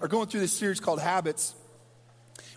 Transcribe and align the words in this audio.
are 0.00 0.08
going 0.08 0.28
through 0.28 0.40
this 0.40 0.52
series 0.52 0.80
called 0.80 1.00
Habits. 1.00 1.54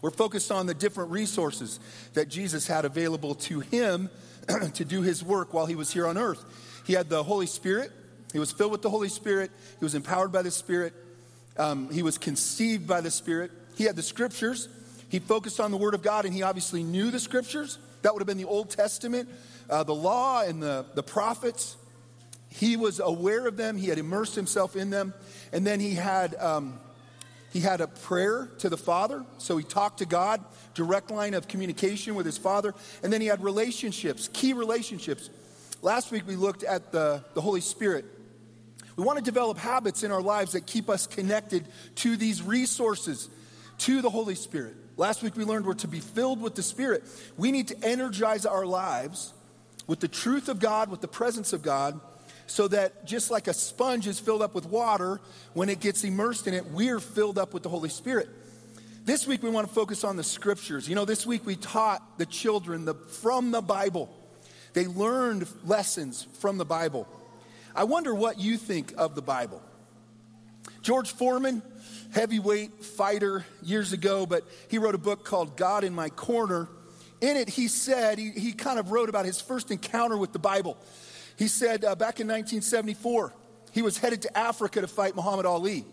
We're 0.02 0.12
focused 0.12 0.52
on 0.52 0.66
the 0.66 0.74
different 0.74 1.12
resources 1.12 1.80
that 2.14 2.30
Jesus 2.30 2.68
had 2.68 2.86
available 2.86 3.36
to 3.36 3.60
him 3.60 4.10
to 4.74 4.86
do 4.86 5.02
his 5.02 5.24
work 5.24 5.54
while 5.54 5.66
he 5.66 5.76
was 5.76 5.92
here 5.92 6.08
on 6.08 6.18
earth. 6.18 6.44
He 6.86 6.94
had 6.94 7.10
the 7.10 7.24
Holy 7.24 7.46
Spirit, 7.46 7.92
he 8.32 8.40
was 8.40 8.52
filled 8.52 8.72
with 8.72 8.82
the 8.82 8.90
Holy 8.90 9.10
Spirit, 9.10 9.52
he 9.80 9.86
was 9.86 9.96
empowered 9.96 10.32
by 10.32 10.42
the 10.42 10.52
Spirit, 10.52 10.94
um, 11.58 11.90
he 11.92 12.04
was 12.04 12.18
conceived 12.18 12.88
by 12.88 13.02
the 13.02 13.12
Spirit, 13.12 13.52
he 13.76 13.86
had 13.86 13.96
the 13.96 14.04
scriptures, 14.04 14.68
he 15.10 15.20
focused 15.20 15.60
on 15.60 15.72
the 15.72 15.78
Word 15.78 15.94
of 15.94 16.02
God, 16.02 16.26
and 16.26 16.34
he 16.34 16.44
obviously 16.44 16.84
knew 16.84 17.12
the 17.12 17.20
scriptures. 17.20 17.78
That 18.02 18.14
would 18.14 18.20
have 18.20 18.28
been 18.28 18.38
the 18.38 18.46
Old 18.46 18.70
Testament, 18.72 19.30
uh, 19.70 19.84
the 19.84 19.96
law, 19.96 20.42
and 20.42 20.62
the, 20.62 20.86
the 20.96 21.04
prophets. 21.04 21.78
He 22.50 22.76
was 22.76 23.00
aware 23.00 23.48
of 23.48 23.56
them, 23.56 23.78
he 23.78 23.88
had 23.88 24.00
immersed 24.00 24.36
himself 24.36 24.76
in 24.76 24.90
them, 24.90 25.14
and 25.52 25.66
then 25.66 25.80
he 25.80 25.94
had. 25.94 26.36
Um, 26.36 26.80
he 27.54 27.60
had 27.60 27.82
a 27.82 27.88
prayer 27.88 28.50
to 28.58 28.70
the 28.70 28.78
Father, 28.78 29.24
so 29.38 29.58
he 29.58 29.64
talked 29.64 30.00
to 30.00 30.08
God, 30.08 30.44
direct 30.74 31.12
line 31.12 31.36
of 31.36 31.48
communication 31.48 32.16
with 32.16 32.26
his 32.26 32.36
Father. 32.36 32.74
And 33.04 33.14
then 33.14 33.22
he 33.22 33.28
had 33.28 33.44
relationships, 33.44 34.28
key 34.34 34.54
relationships. 34.54 35.30
Last 35.84 36.12
week 36.12 36.24
we 36.26 36.36
looked 36.36 36.64
at 36.64 36.92
the, 36.92 37.24
the 37.36 37.42
Holy 37.42 37.62
Spirit. 37.62 38.06
We 38.96 39.04
want 39.04 39.20
to 39.20 39.24
develop 39.24 39.60
habits 39.60 40.02
in 40.02 40.12
our 40.12 40.22
lives 40.22 40.54
that 40.54 40.66
keep 40.66 40.90
us 40.90 41.06
connected 41.06 41.68
to 41.98 42.18
these 42.18 42.42
resources, 42.42 43.30
to 43.80 44.02
the 44.02 44.10
Holy 44.10 44.34
Spirit. 44.36 44.76
Last 44.98 45.22
week 45.22 45.38
we 45.38 45.46
learned 45.46 45.68
we're 45.68 45.76
to 45.76 45.88
be 45.88 46.00
filled 46.00 46.42
with 46.42 46.56
the 46.56 46.64
Spirit. 46.64 47.04
We 47.38 47.52
need 47.52 47.68
to 47.68 47.78
energize 47.84 48.48
our 48.48 48.66
lives 48.66 49.32
with 49.86 50.00
the 50.00 50.08
truth 50.08 50.50
of 50.50 50.58
God, 50.58 50.90
with 50.90 51.02
the 51.02 51.08
presence 51.08 51.54
of 51.54 51.62
God 51.62 52.00
so 52.48 52.68
that 52.68 53.06
just 53.06 53.32
like 53.32 53.48
a 53.48 53.54
sponge 53.54 54.08
is 54.08 54.20
filled 54.20 54.42
up 54.42 54.54
with 54.54 54.66
water, 54.66 55.20
when 55.54 55.70
it 55.70 55.80
gets 55.80 56.04
immersed 56.04 56.48
in 56.48 56.54
it, 56.54 56.66
we're 56.72 57.00
filled 57.00 57.38
up 57.38 57.54
with 57.54 57.64
the 57.64 57.70
Holy 57.70 57.90
Spirit. 57.90 58.30
This 59.06 59.28
week 59.28 59.44
we 59.44 59.50
want 59.50 59.68
to 59.68 59.74
focus 59.74 60.04
on 60.04 60.16
the 60.16 60.24
scriptures. 60.24 60.88
You 60.88 60.96
know, 60.96 61.06
this 61.06 61.26
week 61.26 61.46
we 61.46 61.56
taught 61.56 62.18
the 62.18 62.26
children 62.26 62.86
the, 62.86 62.96
from 62.96 63.52
the 63.52 63.62
Bible. 63.62 64.10
They 64.74 64.88
learned 64.88 65.48
lessons 65.66 66.26
from 66.40 66.58
the 66.58 66.66
Bible. 66.66 67.08
I 67.76 67.84
wonder 67.84 68.16
what 68.16 68.40
you 68.40 68.58
think 68.58 68.94
of 68.98 69.16
the 69.16 69.22
Bible. 69.22 69.62
George 70.82 71.12
Foreman, 71.12 71.62
heavyweight 72.14 72.84
fighter 72.84 73.46
years 73.62 73.94
ago, 73.94 74.26
but 74.26 74.44
he 74.70 74.78
wrote 74.78 74.96
a 74.96 75.00
book 75.00 75.26
called 75.26 75.58
God 75.58 75.84
in 75.84 75.94
My 75.94 76.10
Corner. 76.10 76.68
In 77.20 77.38
it, 77.38 77.50
he 77.50 77.68
said, 77.68 78.18
he, 78.18 78.32
he 78.32 78.54
kind 78.54 78.80
of 78.80 78.92
wrote 78.92 79.10
about 79.10 79.26
his 79.26 79.42
first 79.42 79.72
encounter 79.72 80.18
with 80.18 80.34
the 80.34 80.40
Bible. 80.40 80.78
He 81.38 81.48
said 81.48 81.84
uh, 81.84 81.96
back 81.96 82.20
in 82.20 82.28
1974, 82.28 83.34
he 83.72 83.82
was 83.82 83.98
headed 83.98 84.22
to 84.24 84.38
Africa 84.38 84.82
to 84.82 84.88
fight 84.88 85.16
Muhammad 85.16 85.46
Ali 85.46 85.86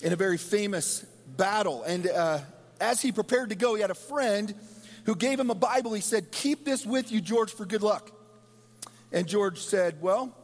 in 0.00 0.12
a 0.12 0.16
very 0.16 0.38
famous 0.38 1.04
battle. 1.36 1.82
And 1.82 2.06
uh, 2.06 2.38
as 2.80 3.02
he 3.02 3.12
prepared 3.12 3.50
to 3.50 3.56
go, 3.56 3.74
he 3.74 3.80
had 3.80 3.90
a 3.90 3.94
friend 3.94 4.54
who 5.04 5.16
gave 5.16 5.40
him 5.40 5.50
a 5.50 5.54
Bible. 5.54 5.92
He 5.92 6.00
said, 6.00 6.30
Keep 6.30 6.64
this 6.64 6.86
with 6.86 7.10
you, 7.10 7.20
George, 7.20 7.52
for 7.52 7.66
good 7.66 7.82
luck. 7.82 8.10
And 9.12 9.26
George 9.26 9.58
said, 9.58 10.00
Well, 10.00 10.34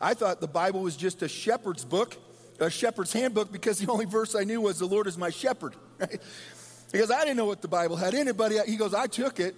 I 0.00 0.14
thought 0.14 0.40
the 0.40 0.48
Bible 0.48 0.80
was 0.80 0.96
just 0.96 1.22
a 1.22 1.28
shepherd's 1.28 1.84
book, 1.84 2.16
a 2.58 2.70
shepherd's 2.70 3.12
handbook, 3.12 3.52
because 3.52 3.78
the 3.78 3.90
only 3.90 4.06
verse 4.06 4.34
I 4.34 4.44
knew 4.44 4.62
was, 4.62 4.78
The 4.78 4.86
Lord 4.86 5.06
is 5.06 5.18
my 5.18 5.30
shepherd. 5.30 5.74
Right? 6.00 6.18
Because 6.92 7.10
I 7.10 7.20
didn't 7.20 7.36
know 7.36 7.44
what 7.44 7.62
the 7.62 7.68
Bible 7.68 7.94
had 7.94 8.14
in 8.14 8.26
it, 8.26 8.36
but 8.36 8.52
he 8.66 8.76
goes, 8.76 8.94
I 8.94 9.06
took 9.06 9.38
it 9.38 9.54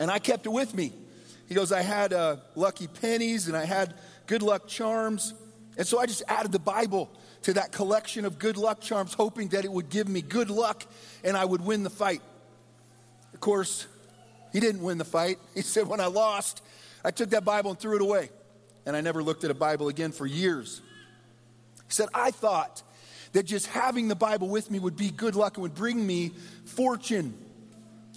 and 0.00 0.10
I 0.10 0.18
kept 0.18 0.46
it 0.46 0.50
with 0.50 0.74
me. 0.74 0.92
He 1.48 1.54
goes, 1.54 1.72
I 1.72 1.80
had 1.80 2.12
uh, 2.12 2.36
lucky 2.54 2.86
pennies 2.86 3.48
and 3.48 3.56
I 3.56 3.64
had 3.64 3.94
good 4.26 4.42
luck 4.42 4.68
charms. 4.68 5.32
And 5.78 5.86
so 5.86 5.98
I 5.98 6.04
just 6.04 6.22
added 6.28 6.52
the 6.52 6.58
Bible 6.58 7.10
to 7.42 7.54
that 7.54 7.72
collection 7.72 8.26
of 8.26 8.38
good 8.38 8.58
luck 8.58 8.82
charms, 8.82 9.14
hoping 9.14 9.48
that 9.48 9.64
it 9.64 9.72
would 9.72 9.88
give 9.88 10.08
me 10.08 10.20
good 10.20 10.50
luck 10.50 10.84
and 11.24 11.36
I 11.36 11.44
would 11.44 11.64
win 11.64 11.84
the 11.84 11.90
fight. 11.90 12.20
Of 13.32 13.40
course, 13.40 13.86
he 14.52 14.60
didn't 14.60 14.82
win 14.82 14.98
the 14.98 15.04
fight. 15.04 15.38
He 15.54 15.62
said, 15.62 15.88
When 15.88 16.00
I 16.00 16.06
lost, 16.06 16.62
I 17.02 17.10
took 17.10 17.30
that 17.30 17.44
Bible 17.46 17.70
and 17.70 17.80
threw 17.80 17.96
it 17.96 18.02
away. 18.02 18.28
And 18.84 18.94
I 18.94 19.00
never 19.00 19.22
looked 19.22 19.44
at 19.44 19.50
a 19.50 19.54
Bible 19.54 19.88
again 19.88 20.12
for 20.12 20.26
years. 20.26 20.82
He 21.86 21.92
said, 21.92 22.08
I 22.12 22.30
thought 22.30 22.82
that 23.32 23.44
just 23.44 23.68
having 23.68 24.08
the 24.08 24.14
Bible 24.14 24.48
with 24.48 24.70
me 24.70 24.78
would 24.78 24.96
be 24.96 25.10
good 25.10 25.34
luck 25.34 25.56
and 25.56 25.62
would 25.62 25.74
bring 25.74 26.06
me 26.06 26.32
fortune, 26.64 27.34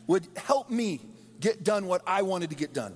would 0.07 0.27
help 0.35 0.69
me 0.69 0.99
get 1.39 1.63
done 1.63 1.85
what 1.85 2.01
I 2.05 2.23
wanted 2.23 2.49
to 2.49 2.55
get 2.57 2.73
done 2.73 2.95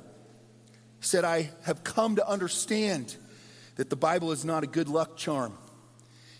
said, 0.99 1.23
I 1.23 1.49
have 1.63 1.83
come 1.83 2.15
to 2.15 2.27
understand 2.27 3.15
that 3.75 3.89
the 3.89 3.95
Bible 3.95 4.31
is 4.31 4.45
not 4.45 4.63
a 4.63 4.67
good 4.67 4.89
luck 4.89 5.17
charm, 5.17 5.57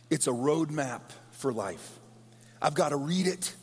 it's 0.10 0.28
a 0.28 0.32
roadmap 0.32 1.02
for 1.32 1.52
life. 1.52 2.00
I've 2.62 2.74
got 2.74 2.90
to 2.90 2.96
read 2.96 3.28
it 3.28 3.54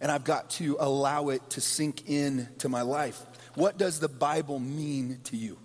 and 0.00 0.10
I've 0.10 0.24
got 0.24 0.50
to 0.50 0.76
allow 0.80 1.28
it 1.28 1.48
to 1.50 1.60
sink 1.60 2.08
in 2.08 2.48
to 2.58 2.68
my 2.68 2.82
life. 2.82 3.20
What 3.54 3.78
does 3.78 4.00
the 4.00 4.08
Bible 4.08 4.58
mean 4.58 5.20
to 5.24 5.36
you? 5.36 5.58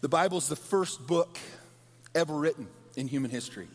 The 0.00 0.08
Bible 0.08 0.38
is 0.38 0.48
the 0.48 0.56
first 0.56 1.06
book 1.06 1.38
ever 2.14 2.34
written 2.34 2.68
in 2.96 3.06
human 3.06 3.30
history. 3.30 3.68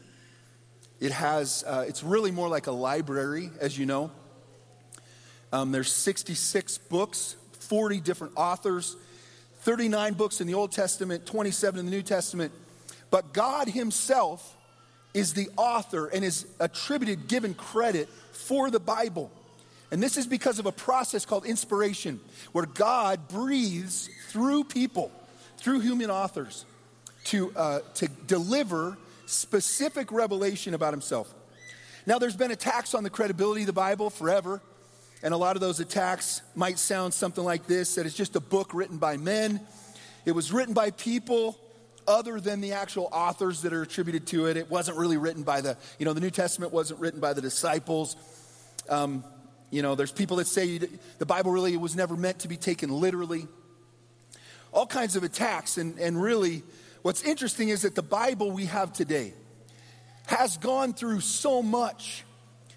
It 1.00 1.12
has, 1.12 1.64
uh, 1.68 1.86
it's 1.88 2.04
really 2.04 2.32
more 2.32 2.48
like 2.48 2.68
a 2.68 2.72
library, 2.72 3.52
as 3.60 3.78
you 3.78 3.86
know. 3.86 4.12
Um, 5.52 5.72
there's 5.72 5.92
66 5.92 6.78
books, 6.78 7.36
40 7.60 8.00
different 8.00 8.34
authors. 8.36 8.96
39 9.64 10.14
books 10.14 10.42
in 10.42 10.48
the 10.48 10.54
Old 10.54 10.72
Testament, 10.72 11.26
27 11.26 11.80
in 11.80 11.86
the 11.86 11.92
New 11.92 12.04
Testament. 12.04 12.52
But 13.10 13.34
God 13.34 13.70
Himself 13.70 14.58
is 15.14 15.34
the 15.34 15.50
author 15.56 16.08
and 16.08 16.24
is 16.24 16.46
attributed, 16.60 17.28
given 17.28 17.54
credit 17.54 18.10
for 18.32 18.70
the 18.70 18.80
Bible. 18.80 19.32
And 19.92 20.02
this 20.02 20.18
is 20.18 20.28
because 20.28 20.60
of 20.60 20.66
a 20.66 20.72
process 20.72 21.26
called 21.26 21.46
inspiration, 21.46 22.20
where 22.52 22.66
God 22.66 23.28
breathes 23.30 24.10
through 24.30 24.66
people, 24.66 25.12
through 25.58 25.80
human 25.80 26.10
authors, 26.10 26.66
to, 27.26 27.54
uh, 27.56 27.80
to 27.96 28.08
deliver 28.28 28.98
specific 29.28 30.12
revelation 30.12 30.74
about 30.74 30.94
Himself. 30.94 31.34
Now, 32.06 32.20
there's 32.20 32.36
been 32.36 32.52
attacks 32.52 32.94
on 32.94 33.04
the 33.04 33.10
credibility 33.10 33.62
of 33.62 33.68
the 33.68 33.74
Bible 33.74 34.10
forever. 34.10 34.62
And 35.24 35.34
a 35.34 35.38
lot 35.38 35.56
of 35.56 35.62
those 35.62 35.80
attacks 35.80 36.42
might 36.54 36.78
sound 36.78 37.14
something 37.14 37.44
like 37.44 37.66
this 37.66 37.96
that 37.96 38.06
it's 38.06 38.16
just 38.16 38.36
a 38.36 38.42
book 38.42 38.74
written 38.74 38.98
by 38.98 39.16
men. 39.16 39.62
It 40.26 40.34
was 40.34 40.52
written 40.52 40.74
by 40.74 40.92
people 40.92 41.58
other 42.06 42.42
than 42.42 42.60
the 42.60 42.74
actual 42.74 43.08
authors 43.14 43.62
that 43.62 43.72
are 43.72 43.82
attributed 43.82 44.28
to 44.28 44.48
it. 44.48 44.58
It 44.58 44.70
wasn't 44.70 44.98
really 44.98 45.16
written 45.16 45.44
by 45.44 45.62
the, 45.62 45.78
you 45.98 46.06
know, 46.06 46.12
the 46.12 46.20
New 46.20 46.30
Testament 46.30 46.74
wasn't 46.74 47.00
written 47.00 47.22
by 47.22 47.32
the 47.32 47.42
disciples. 47.42 48.18
Um, 48.90 49.24
you 49.72 49.82
know, 49.82 49.96
there's 49.96 50.12
people 50.12 50.38
that 50.38 50.48
say 50.48 50.78
the 50.78 51.26
Bible 51.26 51.52
really 51.52 51.78
was 51.78 51.96
never 51.96 52.18
meant 52.18 52.40
to 52.40 52.50
be 52.50 52.58
taken 52.58 52.90
literally. 52.90 53.48
All 54.74 54.86
kinds 54.86 55.16
of 55.16 55.24
attacks. 55.24 55.78
And, 55.78 55.98
and 56.00 56.22
really, 56.22 56.64
what's 57.02 57.24
interesting 57.24 57.70
is 57.70 57.84
that 57.84 57.96
the 57.96 58.04
Bible 58.04 58.52
we 58.52 58.66
have 58.66 58.92
today 58.92 59.34
has 60.28 60.58
gone 60.58 60.94
through 60.94 61.22
so 61.22 61.62
much 61.62 62.26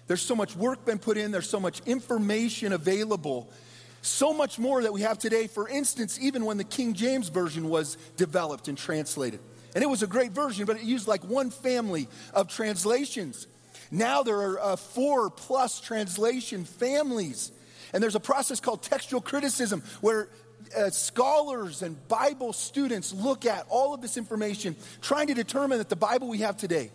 there's 0.07 0.21
so 0.21 0.35
much 0.35 0.55
work 0.55 0.85
been 0.85 0.99
put 0.99 1.17
in, 1.17 1.31
there's 1.31 1.49
so 1.49 1.59
much 1.59 1.81
information 1.85 2.71
available, 2.71 3.49
so 4.01 4.33
much 4.33 4.57
more 4.57 4.81
that 4.81 4.93
we 4.93 5.01
have 5.01 5.19
today. 5.19 5.47
For 5.47 5.67
instance, 5.67 6.17
even 6.21 6.45
when 6.45 6.57
the 6.57 6.63
King 6.63 6.93
James 6.93 7.29
Version 7.29 7.69
was 7.69 7.97
developed 8.15 8.67
and 8.67 8.77
translated. 8.77 9.39
And 9.75 9.83
it 9.83 9.87
was 9.87 10.01
a 10.01 10.07
great 10.07 10.31
version, 10.31 10.65
but 10.65 10.77
it 10.77 10.83
used 10.83 11.07
like 11.07 11.23
one 11.23 11.49
family 11.49 12.07
of 12.33 12.47
translations. 12.47 13.47
Now 13.91 14.23
there 14.23 14.37
are 14.37 14.59
uh, 14.59 14.75
four 14.75 15.29
plus 15.29 15.79
translation 15.81 16.63
families. 16.65 17.51
And 17.93 18.01
there's 18.01 18.15
a 18.15 18.19
process 18.19 18.59
called 18.59 18.81
textual 18.81 19.21
criticism 19.21 19.83
where 20.01 20.29
uh, 20.75 20.89
scholars 20.89 21.81
and 21.81 22.07
Bible 22.07 22.53
students 22.53 23.13
look 23.13 23.45
at 23.45 23.65
all 23.69 23.93
of 23.93 24.01
this 24.01 24.17
information, 24.17 24.75
trying 25.01 25.27
to 25.27 25.33
determine 25.33 25.77
that 25.77 25.89
the 25.89 25.95
Bible 25.95 26.27
we 26.27 26.39
have 26.39 26.57
today 26.57 26.91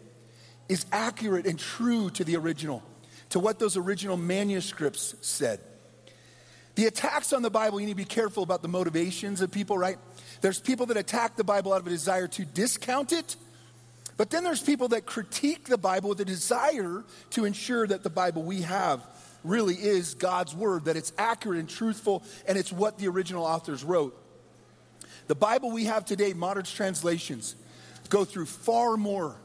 is 0.69 0.87
accurate 0.93 1.47
and 1.47 1.59
true 1.59 2.11
to 2.11 2.25
the 2.25 2.37
original 2.37 2.83
to 3.32 3.40
what 3.40 3.58
those 3.58 3.79
original 3.79 4.19
manuscripts 4.19 5.14
said. 5.23 5.58
The 6.75 6.84
attacks 6.84 7.32
on 7.32 7.40
the 7.40 7.50
Bible, 7.50 7.81
you 7.81 7.87
need 7.87 7.93
to 7.93 7.96
be 7.96 8.05
careful 8.05 8.43
about 8.43 8.61
the 8.61 8.69
motivations 8.69 9.40
of 9.40 9.50
people, 9.50 9.79
right? 9.79 9.99
There's 10.43 10.61
people 10.61 10.84
that 10.87 10.99
attack 10.99 11.37
the 11.37 11.44
Bible 11.44 11.73
out 11.73 11.81
of 11.81 11.87
a 11.87 11.90
desire 11.90 12.29
to 12.29 12.44
discount 12.44 13.11
it, 13.11 13.37
but 14.19 14.29
then 14.29 14.44
there's 14.44 14.61
people 14.61 14.88
that 14.88 15.06
critique 15.06 15.64
the 15.64 15.79
Bible 15.79 16.11
with 16.11 16.20
a 16.20 16.26
desire 16.26 17.05
to 17.31 17.44
ensure 17.46 17.87
that 17.87 18.02
the 18.02 18.11
Bible 18.11 18.43
we 18.43 18.62
have 18.62 19.02
really 19.44 19.76
is 19.76 20.12
God's 20.12 20.55
word, 20.55 20.84
that 20.84 20.96
it's 20.99 21.14
accurate 21.17 21.58
and 21.58 21.69
truthful, 21.70 22.23
and 22.46 22.58
it's 22.58 22.70
what 22.70 22.99
the 22.99 23.08
original 23.08 23.44
authors 23.44 23.82
wrote. 23.82 24.14
The 25.29 25.34
Bible 25.34 25.70
we 25.70 25.87
have 25.87 26.05
today, 26.05 26.34
modern 26.34 26.64
translations, 26.64 27.56
go 28.11 28.26
through 28.26 28.46
far 28.46 28.99
more 28.99 29.37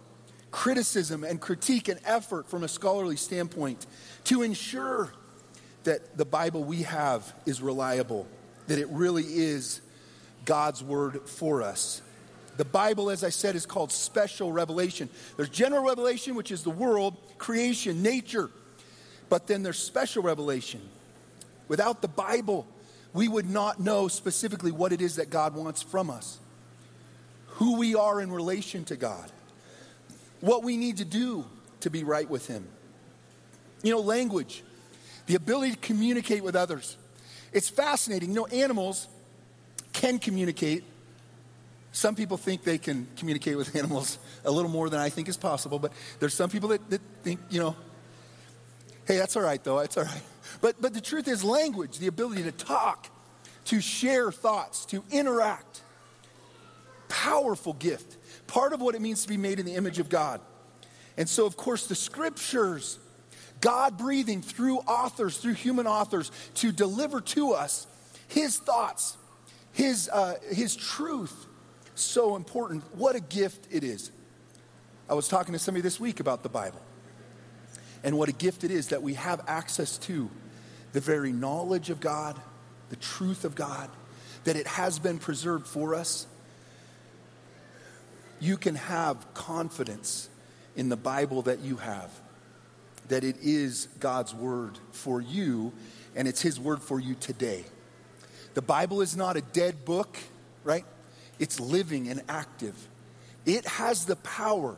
criticism 0.58 1.24
and 1.24 1.40
critique 1.40 1.88
and 1.88 2.00
effort 2.04 2.50
from 2.50 2.64
a 2.64 2.68
scholarly 2.68 3.16
standpoint 3.16 3.86
to 4.24 4.42
ensure 4.42 5.14
that 5.84 6.18
the 6.18 6.26
Bible 6.26 6.64
we 6.64 6.82
have 6.82 7.32
is 7.46 7.62
reliable, 7.62 8.26
that 8.66 8.80
it 8.80 8.88
really 8.90 9.24
is 9.24 9.82
God's 10.46 10.84
word 10.84 11.22
for 11.30 11.62
us. 11.62 12.02
The 12.58 12.66
Bible, 12.66 13.12
as 13.12 13.24
I 13.24 13.30
said, 13.30 13.56
is 13.56 13.68
called 13.68 13.92
special 13.92 14.52
revelation. 14.52 15.10
There's 15.36 15.50
general 15.50 15.84
revelation, 15.84 16.34
which 16.34 16.52
is 16.52 16.64
the 16.64 16.72
world, 16.72 17.16
creation, 17.38 18.02
nature. 18.02 18.50
But 19.30 19.46
then 19.46 19.62
there's 19.62 19.78
special 19.78 20.24
revelation. 20.24 20.82
Without 21.68 22.02
the 22.02 22.08
Bible, 22.08 22.66
we 23.14 23.28
would 23.28 23.48
not 23.48 23.80
know 23.80 24.08
specifically 24.08 24.72
what 24.72 24.92
it 24.92 25.02
is 25.04 25.18
that 25.18 25.30
God 25.30 25.54
wants 25.54 25.84
from 25.84 26.10
us, 26.10 26.40
who 27.46 27.78
we 27.78 27.94
are 27.94 28.20
in 28.20 28.32
relation 28.32 28.86
to 28.86 28.96
God, 28.96 29.32
what 30.42 30.64
we 30.64 30.78
need 30.78 30.98
to 30.98 31.06
do 31.06 31.46
to 31.82 31.90
be 31.90 32.04
right 32.04 32.30
with 32.30 32.48
Him. 32.48 32.68
You 33.84 33.92
know, 33.92 34.00
language, 34.00 34.64
the 35.28 35.36
ability 35.36 35.74
to 35.74 35.78
communicate 35.78 36.44
with 36.44 36.56
others. 36.56 36.98
It's 37.54 37.70
fascinating. 37.70 38.30
You 38.30 38.36
know, 38.36 38.46
animals 38.48 39.08
can 39.94 40.20
communicate. 40.20 40.84
Some 41.92 42.16
people 42.16 42.38
think 42.38 42.64
they 42.64 42.78
can 42.78 43.08
communicate 43.18 43.58
with 43.58 43.76
animals 43.76 44.20
a 44.46 44.52
little 44.52 44.70
more 44.70 44.90
than 44.90 45.00
I 45.00 45.10
think 45.10 45.28
is 45.28 45.38
possible, 45.38 45.80
but 45.80 45.92
there's 46.20 46.34
some 46.34 46.50
people 46.50 46.70
that, 46.70 46.90
that 46.90 47.02
think, 47.24 47.40
you 47.50 47.60
know, 47.60 47.76
hey, 49.06 49.18
that's 49.18 49.36
all 49.36 49.44
right, 49.44 49.64
though, 49.64 49.80
that's 49.80 49.98
all 49.98 50.04
right. 50.04 50.22
But, 50.62 50.82
but 50.82 50.94
the 50.94 51.02
truth 51.02 51.28
is, 51.28 51.44
language, 51.44 51.98
the 52.00 52.08
ability 52.08 52.44
to 52.44 52.52
talk, 52.52 53.10
to 53.66 53.82
share 53.82 54.32
thoughts, 54.32 54.86
to 54.88 55.04
interact, 55.12 55.82
powerful 57.10 57.74
gift. 57.74 58.18
Part 58.48 58.74
of 58.74 58.82
what 58.82 58.96
it 58.96 59.02
means 59.02 59.24
to 59.24 59.28
be 59.28 59.38
made 59.38 59.60
in 59.60 59.66
the 59.66 59.76
image 59.76 60.00
of 60.00 60.10
God. 60.10 60.42
And 61.18 61.28
so, 61.28 61.46
of 61.46 61.58
course, 61.58 61.88
the 61.88 61.96
scriptures, 61.96 63.00
God 63.62 63.98
breathing 63.98 64.42
through 64.42 64.78
authors, 64.80 65.38
through 65.38 65.54
human 65.54 65.88
authors, 65.88 66.32
to 66.56 66.72
deliver 66.72 67.22
to 67.22 67.54
us 67.54 67.88
his 68.28 68.58
thoughts, 68.58 69.18
his, 69.74 70.10
uh, 70.10 70.36
his 70.52 70.76
truth. 70.76 71.46
So 71.96 72.36
important. 72.36 72.84
What 72.96 73.16
a 73.16 73.20
gift 73.20 73.68
it 73.72 73.84
is. 73.84 74.12
I 75.10 75.14
was 75.14 75.28
talking 75.28 75.54
to 75.54 75.60
somebody 75.60 75.82
this 75.82 76.00
week 76.00 76.20
about 76.20 76.44
the 76.44 76.50
Bible 76.50 76.82
and 78.04 78.18
what 78.18 78.30
a 78.30 78.34
gift 78.34 78.64
it 78.64 78.72
is 78.72 78.90
that 78.90 79.02
we 79.02 79.16
have 79.16 79.42
access 79.48 79.98
to 80.00 80.30
the 80.94 81.00
very 81.00 81.32
knowledge 81.32 81.90
of 81.90 82.00
God, 82.00 82.40
the 82.90 82.96
truth 82.96 83.46
of 83.46 83.56
God, 83.56 83.90
that 84.44 84.56
it 84.56 84.68
has 84.68 85.00
been 85.00 85.18
preserved 85.18 85.68
for 85.68 85.96
us. 85.96 86.28
You 88.40 88.58
can 88.58 88.76
have 88.76 89.34
confidence 89.34 90.30
in 90.76 90.90
the 90.90 90.98
Bible 90.98 91.42
that 91.44 91.60
you 91.60 91.78
have, 91.78 92.12
that 93.08 93.24
it 93.24 93.38
is 93.42 93.88
God's 94.00 94.34
word 94.34 94.78
for 94.92 95.22
you, 95.22 95.74
and 96.16 96.28
it's 96.28 96.42
His 96.42 96.60
word 96.60 96.82
for 96.82 97.00
you 97.00 97.16
today. 97.16 97.66
The 98.54 98.62
Bible 98.62 99.02
is 99.02 99.16
not 99.16 99.38
a 99.38 99.42
dead 99.42 99.86
book, 99.86 100.18
right? 100.64 100.86
It's 101.40 101.60
living 101.60 102.10
and 102.10 102.22
active. 102.28 102.76
It 103.46 103.66
has 103.66 104.06
the 104.06 104.16
power 104.18 104.76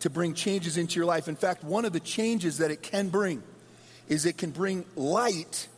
to 0.00 0.10
bring 0.10 0.34
changes 0.34 0.76
into 0.76 0.96
your 0.96 1.06
life. 1.06 1.28
In 1.28 1.36
fact, 1.36 1.64
one 1.64 1.84
of 1.84 1.92
the 1.92 2.00
changes 2.00 2.58
that 2.58 2.70
it 2.70 2.82
can 2.82 3.08
bring 3.08 3.42
is 4.08 4.26
it 4.26 4.36
can 4.36 4.50
bring 4.50 4.84
light 4.94 5.68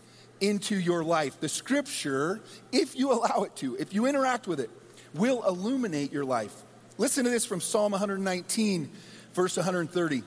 into 0.41 0.79
your 0.79 1.05
life. 1.05 1.41
The 1.41 1.49
scripture, 1.49 2.41
if 2.73 2.97
you 2.97 3.12
allow 3.12 3.45
it 3.45 3.56
to, 3.56 3.77
if 3.77 3.95
you 3.95 4.06
interact 4.06 4.47
with 4.47 4.61
it, 4.61 4.71
will 5.15 5.43
illuminate 5.47 6.12
your 6.12 6.25
life. 6.25 6.55
Listen 6.99 7.25
to 7.25 7.31
this 7.31 7.47
from 7.47 7.61
Psalm 7.61 7.93
119, 7.93 8.91
verse 9.33 9.56
130. 9.56 10.23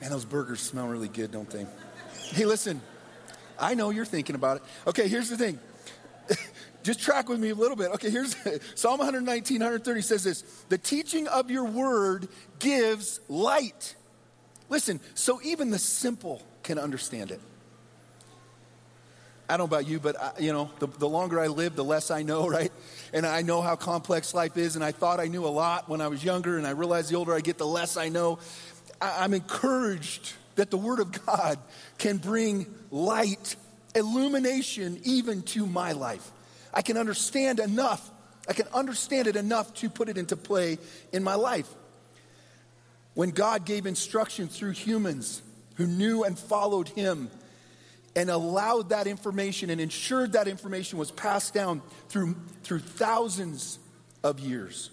Man, 0.00 0.10
those 0.10 0.24
burgers 0.24 0.60
smell 0.60 0.86
really 0.86 1.08
good, 1.08 1.32
don't 1.32 1.50
they? 1.50 1.66
Hey, 2.30 2.44
listen, 2.44 2.80
I 3.58 3.74
know 3.74 3.90
you're 3.90 4.04
thinking 4.04 4.36
about 4.36 4.58
it. 4.58 4.62
Okay, 4.86 5.08
here's 5.08 5.28
the 5.28 5.36
thing 5.36 5.58
just 6.84 7.00
track 7.00 7.28
with 7.28 7.40
me 7.40 7.50
a 7.50 7.54
little 7.54 7.76
bit. 7.76 7.90
Okay, 7.92 8.10
here's 8.10 8.36
Psalm 8.76 8.98
119, 8.98 9.58
130 9.58 10.00
says 10.02 10.22
this 10.22 10.42
The 10.68 10.78
teaching 10.78 11.26
of 11.26 11.50
your 11.50 11.64
word 11.64 12.28
gives 12.60 13.18
light. 13.28 13.96
Listen, 14.68 15.00
so 15.14 15.40
even 15.42 15.70
the 15.70 15.78
simple 15.78 16.42
can 16.62 16.78
understand 16.78 17.32
it. 17.32 17.40
I 19.48 19.56
don't 19.56 19.70
know 19.70 19.76
about 19.76 19.86
you, 19.88 20.00
but 20.00 20.20
I, 20.20 20.32
you 20.40 20.52
know, 20.52 20.70
the, 20.80 20.88
the 20.88 21.08
longer 21.08 21.40
I 21.40 21.46
live, 21.46 21.76
the 21.76 21.84
less 21.84 22.10
I 22.10 22.22
know, 22.22 22.48
right? 22.48 22.72
And 23.12 23.26
I 23.26 23.42
know 23.42 23.62
how 23.62 23.76
complex 23.76 24.34
life 24.34 24.56
is, 24.56 24.76
and 24.76 24.84
I 24.84 24.92
thought 24.92 25.20
I 25.20 25.26
knew 25.26 25.44
a 25.44 25.48
lot 25.48 25.88
when 25.88 26.00
I 26.00 26.08
was 26.08 26.24
younger, 26.24 26.58
and 26.58 26.66
I 26.66 26.70
realize 26.70 27.08
the 27.08 27.16
older 27.16 27.34
I 27.34 27.40
get, 27.40 27.58
the 27.58 27.66
less 27.66 27.96
I 27.96 28.08
know. 28.08 28.38
I, 29.00 29.24
I'm 29.24 29.34
encouraged 29.34 30.32
that 30.56 30.70
the 30.70 30.76
Word 30.76 31.00
of 31.00 31.26
God 31.26 31.58
can 31.98 32.16
bring 32.16 32.66
light, 32.90 33.56
illumination, 33.94 35.00
even 35.04 35.42
to 35.42 35.66
my 35.66 35.92
life. 35.92 36.30
I 36.74 36.82
can 36.82 36.96
understand 36.96 37.60
enough. 37.60 38.10
I 38.48 38.52
can 38.52 38.66
understand 38.74 39.28
it 39.28 39.36
enough 39.36 39.72
to 39.74 39.90
put 39.90 40.08
it 40.08 40.18
into 40.18 40.36
play 40.36 40.78
in 41.12 41.22
my 41.24 41.34
life. 41.34 41.68
When 43.14 43.30
God 43.30 43.64
gave 43.64 43.86
instruction 43.86 44.48
through 44.48 44.72
humans 44.72 45.42
who 45.76 45.86
knew 45.86 46.24
and 46.24 46.38
followed 46.38 46.88
Him 46.88 47.30
and 48.16 48.30
allowed 48.30 48.88
that 48.88 49.06
information 49.06 49.68
and 49.68 49.80
ensured 49.80 50.32
that 50.32 50.48
information 50.48 50.98
was 50.98 51.10
passed 51.10 51.52
down 51.52 51.82
through, 52.08 52.34
through 52.62 52.78
thousands 52.78 53.78
of 54.24 54.40
years 54.40 54.90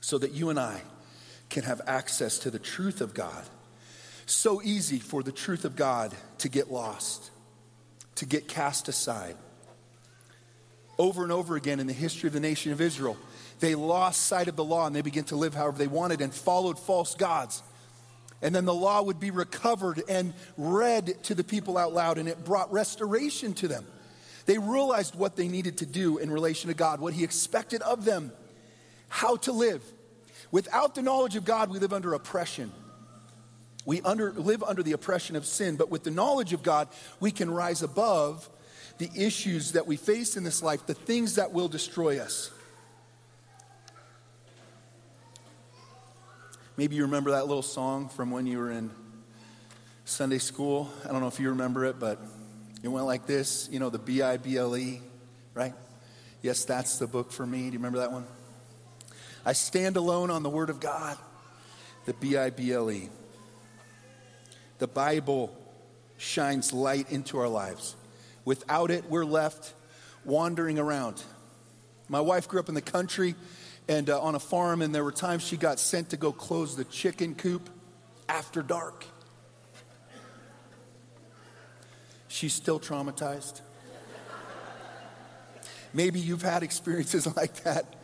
so 0.00 0.16
that 0.18 0.32
you 0.32 0.48
and 0.48 0.58
I 0.58 0.80
can 1.50 1.62
have 1.64 1.82
access 1.86 2.38
to 2.40 2.50
the 2.50 2.58
truth 2.58 3.02
of 3.02 3.12
God. 3.12 3.44
So 4.24 4.62
easy 4.62 4.98
for 4.98 5.22
the 5.22 5.30
truth 5.30 5.66
of 5.66 5.76
God 5.76 6.14
to 6.38 6.48
get 6.48 6.72
lost, 6.72 7.30
to 8.16 8.24
get 8.24 8.48
cast 8.48 8.88
aside 8.88 9.36
over 10.98 11.22
and 11.22 11.32
over 11.32 11.56
again 11.56 11.80
in 11.80 11.86
the 11.86 11.92
history 11.92 12.28
of 12.28 12.32
the 12.32 12.40
nation 12.40 12.72
of 12.72 12.80
Israel. 12.80 13.16
They 13.60 13.74
lost 13.74 14.26
sight 14.26 14.48
of 14.48 14.56
the 14.56 14.64
law 14.64 14.86
and 14.86 14.96
they 14.96 15.02
began 15.02 15.24
to 15.24 15.36
live 15.36 15.54
however 15.54 15.76
they 15.76 15.86
wanted 15.86 16.20
and 16.20 16.32
followed 16.32 16.78
false 16.78 17.14
gods. 17.14 17.62
And 18.42 18.54
then 18.54 18.64
the 18.64 18.74
law 18.74 19.02
would 19.02 19.20
be 19.20 19.30
recovered 19.30 20.02
and 20.08 20.34
read 20.56 21.22
to 21.24 21.34
the 21.34 21.44
people 21.44 21.78
out 21.78 21.94
loud, 21.94 22.18
and 22.18 22.28
it 22.28 22.44
brought 22.44 22.72
restoration 22.72 23.54
to 23.54 23.68
them. 23.68 23.86
They 24.46 24.58
realized 24.58 25.14
what 25.14 25.36
they 25.36 25.46
needed 25.46 25.78
to 25.78 25.86
do 25.86 26.18
in 26.18 26.30
relation 26.30 26.68
to 26.68 26.74
God, 26.74 27.00
what 27.00 27.14
He 27.14 27.22
expected 27.22 27.82
of 27.82 28.04
them, 28.04 28.32
how 29.08 29.36
to 29.36 29.52
live. 29.52 29.82
Without 30.50 30.94
the 30.94 31.02
knowledge 31.02 31.36
of 31.36 31.44
God, 31.44 31.70
we 31.70 31.78
live 31.78 31.92
under 31.92 32.12
oppression. 32.14 32.72
We 33.84 34.02
under, 34.02 34.32
live 34.32 34.62
under 34.62 34.82
the 34.82 34.92
oppression 34.92 35.36
of 35.36 35.46
sin, 35.46 35.76
but 35.76 35.90
with 35.90 36.02
the 36.02 36.10
knowledge 36.10 36.52
of 36.52 36.62
God, 36.62 36.88
we 37.20 37.30
can 37.30 37.50
rise 37.50 37.82
above 37.82 38.48
the 38.98 39.10
issues 39.16 39.72
that 39.72 39.86
we 39.86 39.96
face 39.96 40.36
in 40.36 40.44
this 40.44 40.62
life, 40.62 40.86
the 40.86 40.94
things 40.94 41.36
that 41.36 41.52
will 41.52 41.68
destroy 41.68 42.18
us. 42.18 42.50
Maybe 46.78 46.96
you 46.96 47.02
remember 47.02 47.32
that 47.32 47.46
little 47.46 47.62
song 47.62 48.08
from 48.08 48.30
when 48.30 48.46
you 48.46 48.56
were 48.56 48.70
in 48.70 48.90
Sunday 50.06 50.38
school. 50.38 50.90
I 51.04 51.12
don't 51.12 51.20
know 51.20 51.26
if 51.26 51.38
you 51.38 51.50
remember 51.50 51.84
it, 51.84 51.98
but 51.98 52.18
it 52.82 52.88
went 52.88 53.04
like 53.04 53.26
this 53.26 53.68
you 53.70 53.78
know, 53.78 53.90
the 53.90 53.98
B 53.98 54.22
I 54.22 54.38
B 54.38 54.56
L 54.56 54.74
E, 54.74 55.02
right? 55.52 55.74
Yes, 56.40 56.64
that's 56.64 56.98
the 56.98 57.06
book 57.06 57.30
for 57.30 57.46
me. 57.46 57.58
Do 57.58 57.64
you 57.66 57.72
remember 57.72 57.98
that 57.98 58.10
one? 58.10 58.26
I 59.44 59.52
stand 59.52 59.98
alone 59.98 60.30
on 60.30 60.42
the 60.42 60.48
Word 60.48 60.70
of 60.70 60.80
God, 60.80 61.18
the 62.06 62.14
B 62.14 62.38
I 62.38 62.48
B 62.48 62.72
L 62.72 62.90
E. 62.90 63.10
The 64.78 64.88
Bible 64.88 65.54
shines 66.16 66.72
light 66.72 67.12
into 67.12 67.38
our 67.38 67.48
lives. 67.48 67.96
Without 68.46 68.90
it, 68.90 69.04
we're 69.10 69.26
left 69.26 69.74
wandering 70.24 70.78
around. 70.78 71.22
My 72.08 72.20
wife 72.20 72.48
grew 72.48 72.60
up 72.60 72.70
in 72.70 72.74
the 72.74 72.80
country 72.80 73.34
and 73.88 74.08
uh, 74.08 74.20
on 74.20 74.34
a 74.34 74.40
farm, 74.40 74.82
and 74.82 74.94
there 74.94 75.04
were 75.04 75.12
times 75.12 75.42
she 75.42 75.56
got 75.56 75.78
sent 75.78 76.10
to 76.10 76.16
go 76.16 76.32
close 76.32 76.76
the 76.76 76.84
chicken 76.84 77.34
coop 77.34 77.68
after 78.28 78.62
dark. 78.62 79.04
She's 82.28 82.54
still 82.54 82.80
traumatized. 82.80 83.60
Maybe 85.92 86.18
you've 86.18 86.42
had 86.42 86.62
experiences 86.62 87.26
like 87.36 87.64
that. 87.64 87.94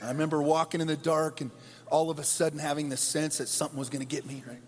I 0.00 0.08
remember 0.08 0.40
walking 0.40 0.80
in 0.80 0.86
the 0.86 0.96
dark 0.96 1.40
and 1.40 1.50
all 1.90 2.10
of 2.10 2.20
a 2.20 2.24
sudden 2.24 2.60
having 2.60 2.88
the 2.88 2.96
sense 2.96 3.38
that 3.38 3.48
something 3.48 3.78
was 3.78 3.90
going 3.90 4.06
to 4.06 4.06
get 4.06 4.24
me, 4.24 4.44
right? 4.46 4.60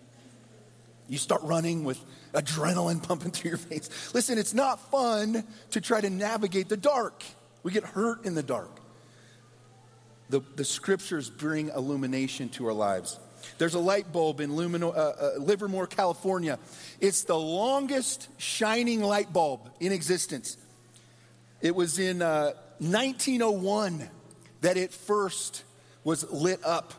You 1.07 1.17
start 1.17 1.43
running 1.43 1.85
with 1.85 2.03
adrenaline 2.33 3.01
pumping 3.07 3.31
through 3.31 3.51
your 3.51 3.57
veins. 3.57 3.89
Listen, 4.13 4.37
it's 4.37 4.53
not 4.53 4.91
fun 4.91 5.45
to 5.71 5.79
try 5.79 6.01
to 6.01 6.09
navigate 6.09 6.67
the 6.67 6.77
dark. 6.77 7.23
We 7.63 7.71
get 7.71 7.83
hurt 7.83 8.25
in 8.25 8.35
the 8.35 8.43
dark. 8.43 8.80
The, 10.31 10.39
the 10.55 10.63
scriptures 10.63 11.29
bring 11.29 11.67
illumination 11.67 12.47
to 12.49 12.67
our 12.67 12.73
lives. 12.73 13.19
There's 13.57 13.73
a 13.73 13.79
light 13.79 14.13
bulb 14.13 14.39
in 14.39 14.51
Lumino, 14.51 14.95
uh, 14.95 14.99
uh, 14.99 15.31
Livermore, 15.39 15.87
California. 15.87 16.57
It's 17.01 17.25
the 17.25 17.37
longest 17.37 18.29
shining 18.37 19.01
light 19.01 19.33
bulb 19.33 19.69
in 19.81 19.91
existence. 19.91 20.55
It 21.59 21.75
was 21.75 21.99
in 21.99 22.21
uh, 22.21 22.53
1901 22.79 24.09
that 24.61 24.77
it 24.77 24.93
first 24.93 25.65
was 26.05 26.23
lit 26.31 26.63
up. 26.63 26.93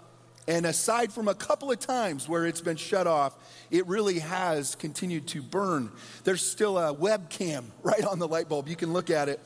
And 0.46 0.66
aside 0.66 1.10
from 1.10 1.26
a 1.26 1.34
couple 1.34 1.70
of 1.70 1.78
times 1.78 2.28
where 2.28 2.44
it's 2.44 2.60
been 2.60 2.76
shut 2.76 3.06
off, 3.06 3.34
it 3.70 3.86
really 3.86 4.18
has 4.18 4.74
continued 4.74 5.28
to 5.28 5.40
burn. 5.40 5.90
There's 6.24 6.42
still 6.42 6.76
a 6.76 6.94
webcam 6.94 7.64
right 7.82 8.04
on 8.04 8.18
the 8.18 8.28
light 8.28 8.50
bulb. 8.50 8.68
You 8.68 8.76
can 8.76 8.92
look 8.92 9.08
at 9.08 9.30
it. 9.30 9.40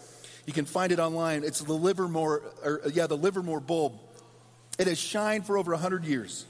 You 0.47 0.53
can 0.53 0.65
find 0.65 0.93
it 0.93 1.00
online. 1.00 1.43
It's 1.45 1.61
the 1.61 1.73
Livermore, 1.73 2.43
or 2.65 2.81
uh, 2.87 2.88
yeah, 2.95 3.07
the 3.07 3.17
Livermore 3.17 3.61
bulb. 3.61 3.95
It 4.79 4.87
has 4.87 4.99
shined 4.99 5.47
for 5.47 5.59
over 5.59 5.73
100 5.73 6.05
years. 6.05 6.47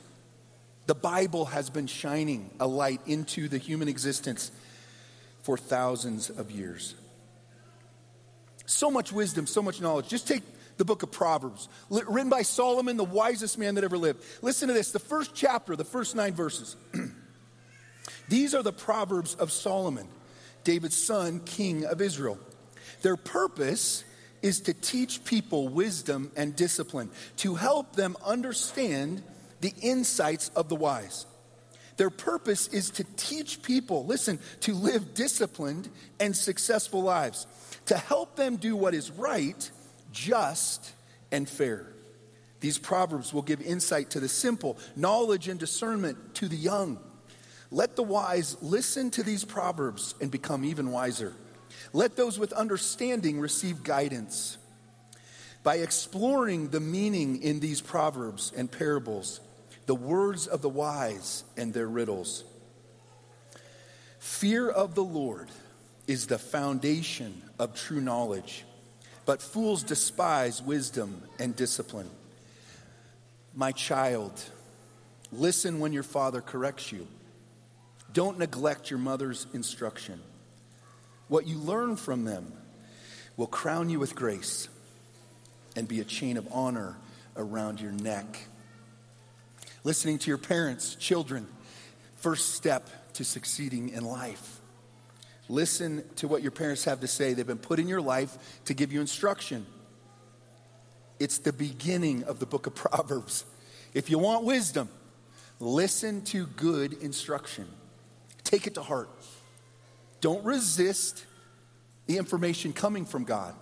The 0.87 0.95
Bible 0.95 1.47
has 1.47 1.71
been 1.71 1.87
shining 1.87 2.51
a 2.61 2.67
light 2.67 3.01
into 3.07 3.49
the 3.49 3.59
human 3.59 3.89
existence 3.89 4.51
for 5.43 5.57
thousands 5.57 6.31
of 6.31 6.51
years. 6.51 6.95
So 8.67 8.91
much 8.91 9.13
wisdom, 9.13 9.47
so 9.47 9.63
much 9.63 9.81
knowledge. 9.81 10.09
Just 10.09 10.29
take 10.29 10.43
the 10.77 10.85
book 10.85 11.03
of 11.03 11.11
Proverbs, 11.11 11.69
written 11.89 12.29
by 12.29 12.43
Solomon, 12.43 12.97
the 12.97 13.05
wisest 13.05 13.59
man 13.59 13.77
that 13.77 13.85
ever 13.85 13.97
lived. 13.97 14.23
Listen 14.43 14.69
to 14.69 14.75
this 14.75 14.93
the 14.93 14.99
first 14.99 15.35
chapter, 15.35 15.75
the 15.75 15.85
first 15.85 16.15
nine 16.15 16.35
verses. 16.35 16.77
These 18.29 18.55
are 18.55 18.63
the 18.63 18.73
Proverbs 18.73 19.35
of 19.35 19.51
Solomon, 19.51 20.07
David's 20.65 20.97
son, 20.97 21.41
king 21.41 21.85
of 21.87 22.01
Israel. 22.01 22.39
Their 23.03 23.17
purpose 23.17 24.05
is 24.43 24.61
to 24.63 24.75
teach 24.75 25.25
people 25.25 25.69
wisdom 25.69 26.31
and 26.37 26.55
discipline, 26.55 27.11
to 27.39 27.55
help 27.55 27.97
them 27.97 28.17
understand 28.25 29.23
the 29.61 29.73
insights 29.83 30.51
of 30.51 30.69
the 30.69 30.77
wise. 30.77 31.27
Their 31.97 32.11
purpose 32.11 32.69
is 32.69 32.91
to 32.91 33.05
teach 33.17 33.63
people, 33.63 34.05
listen, 34.05 34.39
to 34.61 34.75
live 34.75 35.15
disciplined 35.15 35.89
and 36.21 36.37
successful 36.37 37.03
lives, 37.03 37.47
to 37.87 37.97
help 37.97 38.37
them 38.37 38.57
do 38.57 38.77
what 38.77 38.95
is 38.95 39.11
right, 39.11 39.71
just, 40.13 40.93
and 41.33 41.49
fair. 41.49 41.87
These 42.61 42.79
proverbs 42.79 43.33
will 43.33 43.43
give 43.43 43.61
insight 43.61 44.11
to 44.11 44.21
the 44.21 44.29
simple, 44.29 44.79
knowledge 44.95 45.49
and 45.49 45.59
discernment 45.59 46.35
to 46.37 46.49
the 46.49 46.57
young. 46.57 46.99
Let 47.71 47.97
the 47.97 48.03
wise 48.03 48.57
listen 48.63 49.11
to 49.13 49.23
these 49.23 49.45
proverbs 49.45 50.15
and 50.21 50.31
become 50.31 50.65
even 50.65 50.91
wiser. 50.91 51.35
Let 51.93 52.17
those 52.17 52.39
with 52.39 52.53
understanding 52.53 53.41
receive 53.41 53.83
guidance. 53.83 54.59
By 55.63 55.77
exploring 55.77 56.69
the 56.69 56.81
meaning 56.81 57.43
in 57.43 57.61
these 57.61 57.81
proverbs 57.81 58.53
and 58.57 58.71
parables, 58.71 59.41
the 59.87 59.95
words 59.95 60.47
of 60.47 60.63
the 60.63 60.69
wise 60.69 61.45
and 61.57 61.73
their 61.73 61.89
riddles. 61.89 62.45
Fear 64.19 64.69
of 64.71 64.95
the 64.95 65.05
Lord 65.05 65.49
is 66.07 66.27
the 66.27 66.39
foundation 66.39 67.43
of 67.59 67.75
true 67.75 68.01
knowledge, 68.01 68.65
but 69.25 69.43
fools 69.43 69.83
despise 69.83 70.63
wisdom 70.63 71.23
and 71.39 71.55
discipline. 71.57 72.11
My 73.55 73.73
child, 73.73 74.33
listen 75.33 75.81
when 75.81 75.93
your 75.93 76.03
father 76.03 76.41
corrects 76.41 76.93
you. 76.93 77.07
Don't 78.13 78.39
neglect 78.39 78.91
your 78.91 78.99
mother's 78.99 79.47
instruction. 79.53 80.21
What 81.29 81.47
you 81.47 81.59
learn 81.59 81.97
from 81.97 82.25
them 82.25 82.53
will 83.37 83.47
crown 83.47 83.91
you 83.91 83.99
with 83.99 84.15
grace 84.15 84.69
and 85.75 85.87
be 85.87 86.01
a 86.01 86.05
chain 86.05 86.37
of 86.37 86.49
honor 86.51 86.97
around 87.37 87.81
your 87.81 87.93
neck. 87.93 88.47
Listening 89.85 90.19
to 90.19 90.29
your 90.29 90.39
parents, 90.39 90.95
children, 90.95 91.47
first 92.17 92.55
step 92.55 92.89
to 93.15 93.25
succeeding 93.25 93.91
in 93.91 94.05
life. 94.05 94.61
Listen 95.49 96.03
to 96.17 96.27
what 96.27 96.43
your 96.43 96.51
parents 96.51 96.85
have 96.85 97.01
to 97.01 97.07
say. 97.07 97.35
They've 97.35 97.47
been 97.47 97.59
put 97.59 97.79
in 97.79 97.89
your 97.89 98.01
life 98.01 98.37
to 98.65 98.75
give 98.75 98.93
you 98.93 99.01
instruction. 99.01 99.67
It's 101.19 101.39
the 101.39 101.53
beginning 101.53 102.25
of 102.25 102.41
the 102.41 102.47
book 102.47 102.67
of 102.67 102.75
Proverbs. 102.75 103.45
If 103.95 104.11
you 104.11 104.19
want 104.19 104.45
wisdom, 104.45 104.89
listen 105.61 106.23
to 106.27 106.47
good 106.47 106.93
instruction. 106.95 107.69
Take 108.45 108.67
it 108.67 108.75
to 108.75 108.83
heart. 108.83 109.09
Don't 110.21 110.45
resist 110.45 111.25
the 112.07 112.19
information 112.19 112.73
coming 112.73 113.05
from 113.05 113.25
God. 113.25 113.55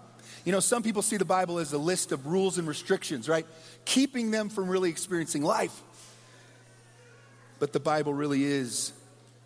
You 0.45 0.53
know, 0.53 0.61
some 0.61 0.83
people 0.83 1.03
see 1.03 1.17
the 1.17 1.25
Bible 1.25 1.59
as 1.59 1.73
a 1.73 1.79
list 1.79 2.13
of 2.13 2.27
rules 2.27 2.59
and 2.59 2.69
restrictions, 2.69 3.29
right? 3.29 3.47
Keeping 3.85 4.31
them 4.31 4.49
from 4.49 4.69
really 4.69 4.91
experiencing 4.91 5.43
life. 5.43 5.83
But 7.59 7.73
the 7.73 7.81
Bible 7.81 8.13
really 8.13 8.45
is 8.45 8.93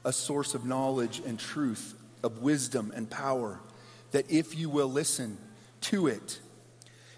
a 0.05 0.13
source 0.13 0.55
of 0.55 0.65
knowledge 0.65 1.21
and 1.25 1.39
truth, 1.39 1.95
of 2.23 2.39
wisdom 2.39 2.93
and 2.95 3.09
power, 3.09 3.61
that 4.11 4.31
if 4.31 4.57
you 4.57 4.69
will 4.69 4.89
listen 4.89 5.39
to 5.83 6.09
it, 6.09 6.41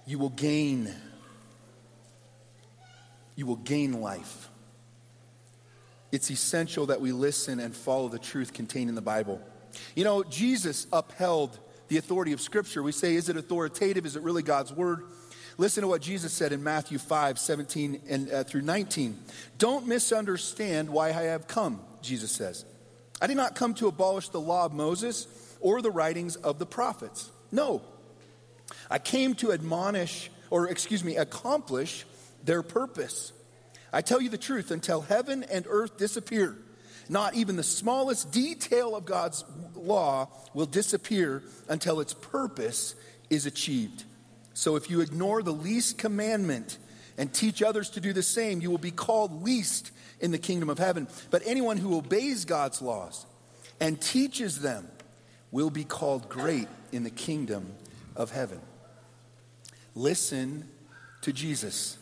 you 0.07 0.19
will 0.19 0.31
gain 0.31 0.95
you 3.37 3.47
will 3.47 3.57
gain 3.57 4.03
life. 4.03 4.51
It's 6.13 6.31
essential 6.31 6.87
that 6.87 7.01
we 7.01 7.11
listen 7.11 7.59
and 7.59 7.75
follow 7.75 8.09
the 8.09 8.19
truth 8.19 8.53
contained 8.53 8.91
in 8.91 8.95
the 8.95 9.01
Bible. 9.01 9.41
You 9.95 10.05
know, 10.05 10.23
Jesus 10.23 10.87
upheld 10.93 11.59
the 11.89 11.97
authority 11.97 12.33
of 12.33 12.41
Scripture. 12.41 12.83
We 12.83 12.93
say, 12.93 13.15
is 13.15 13.29
it 13.29 13.37
authoritative? 13.37 14.07
Is 14.07 14.17
it 14.17 14.23
really 14.23 14.43
God's 14.43 14.73
word? 14.73 15.05
Listen 15.59 15.83
to 15.83 15.89
what 15.89 16.00
Jesus 16.00 16.33
said 16.33 16.53
in 16.53 16.62
Matthew 16.62 16.99
5 16.99 17.39
17 17.39 18.00
and, 18.09 18.31
uh, 18.31 18.45
through 18.45 18.62
19. 18.62 19.19
Don't 19.59 19.87
misunderstand 19.87 20.89
why 20.89 21.09
I 21.09 21.25
have 21.25 21.47
come, 21.47 21.81
Jesus 22.00 22.33
says. 22.33 22.65
I 23.21 23.27
did 23.27 23.37
not 23.37 23.55
come 23.55 23.75
to 23.75 23.89
abolish 23.89 24.31
the 24.31 24.41
law 24.41 24.65
of 24.65 24.73
Moses 24.73 25.27
or 25.61 25.83
the 25.83 25.91
writings 25.91 26.37
of 26.37 26.59
the 26.59 26.67
prophets. 26.67 27.31
No. 27.53 27.83
I 28.91 28.99
came 28.99 29.35
to 29.35 29.53
admonish, 29.53 30.31
or 30.49 30.69
excuse 30.69 31.05
me, 31.05 31.17
accomplish 31.17 32.07
their 32.45 32.62
purpose. 32.62 33.33
I 33.93 34.00
tell 34.00 34.21
you 34.21 34.29
the 34.31 34.39
truth, 34.39 34.71
until 34.71 35.03
heaven 35.03 35.45
and 35.50 35.67
earth 35.69 35.99
disappear, 35.99 36.57
not 37.11 37.35
even 37.35 37.57
the 37.57 37.62
smallest 37.64 38.31
detail 38.31 38.95
of 38.95 39.05
God's 39.05 39.45
law 39.75 40.29
will 40.55 40.67
disappear 40.67 41.43
until 41.69 41.99
its 41.99 42.14
purpose 42.14 42.95
is 43.29 43.47
achieved. 43.47 44.05
So 44.55 44.76
if 44.76 44.88
you 44.88 45.00
ignore 45.00 45.43
the 45.43 45.52
least 45.52 45.99
commandment 45.99 46.79
and 47.19 47.35
teach 47.35 47.64
others 47.64 47.90
to 47.90 48.00
do 48.00 48.12
the 48.12 48.23
same, 48.23 48.61
you 48.61 48.71
will 48.71 48.79
be 48.79 48.93
called 48.93 49.43
least 49.43 49.90
in 50.21 50.31
the 50.31 50.38
kingdom 50.38 50.71
of 50.71 50.79
heaven. 50.79 51.09
But 51.33 51.43
anyone 51.45 51.79
who 51.79 51.97
obeys 51.97 52.45
God's 52.45 52.81
laws 52.81 53.26
and 53.81 54.00
teaches 54.00 54.61
them 54.61 54.87
will 55.50 55.71
be 55.71 55.83
called 55.83 56.29
great 56.29 56.69
in 56.93 57.02
the 57.02 57.11
kingdom 57.11 57.73
of 58.14 58.31
heaven. 58.31 58.61
Listen 59.97 60.69
to 61.23 61.33
Jesus. 61.33 61.99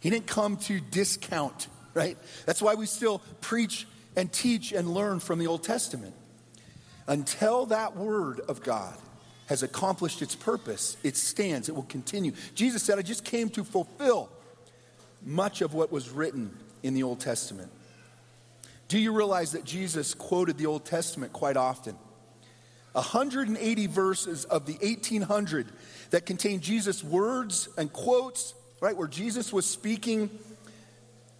He 0.00 0.10
didn't 0.10 0.26
come 0.26 0.58
to 0.58 0.78
discount, 0.78 1.68
right? 1.94 2.18
That's 2.44 2.60
why 2.60 2.74
we 2.74 2.84
still 2.84 3.20
preach 3.40 3.86
and 4.16 4.32
teach 4.32 4.72
and 4.72 4.92
learn 4.92 5.20
from 5.20 5.38
the 5.38 5.46
Old 5.46 5.62
Testament. 5.62 6.14
Until 7.06 7.66
that 7.66 7.96
word 7.96 8.40
of 8.40 8.62
God 8.62 8.96
has 9.46 9.62
accomplished 9.62 10.22
its 10.22 10.34
purpose, 10.34 10.96
it 11.02 11.16
stands, 11.16 11.68
it 11.68 11.74
will 11.74 11.82
continue. 11.82 12.32
Jesus 12.54 12.82
said, 12.82 12.98
I 12.98 13.02
just 13.02 13.24
came 13.24 13.48
to 13.50 13.64
fulfill 13.64 14.30
much 15.24 15.60
of 15.60 15.74
what 15.74 15.92
was 15.92 16.10
written 16.10 16.56
in 16.82 16.94
the 16.94 17.02
Old 17.02 17.20
Testament. 17.20 17.70
Do 18.88 18.98
you 18.98 19.12
realize 19.12 19.52
that 19.52 19.64
Jesus 19.64 20.14
quoted 20.14 20.58
the 20.58 20.66
Old 20.66 20.84
Testament 20.84 21.32
quite 21.32 21.56
often? 21.56 21.96
180 22.92 23.86
verses 23.86 24.44
of 24.44 24.66
the 24.66 24.74
1800 24.74 25.66
that 26.10 26.26
contain 26.26 26.60
Jesus' 26.60 27.02
words 27.02 27.68
and 27.78 27.90
quotes, 27.92 28.54
right, 28.80 28.96
where 28.96 29.08
Jesus 29.08 29.52
was 29.52 29.64
speaking. 29.64 30.30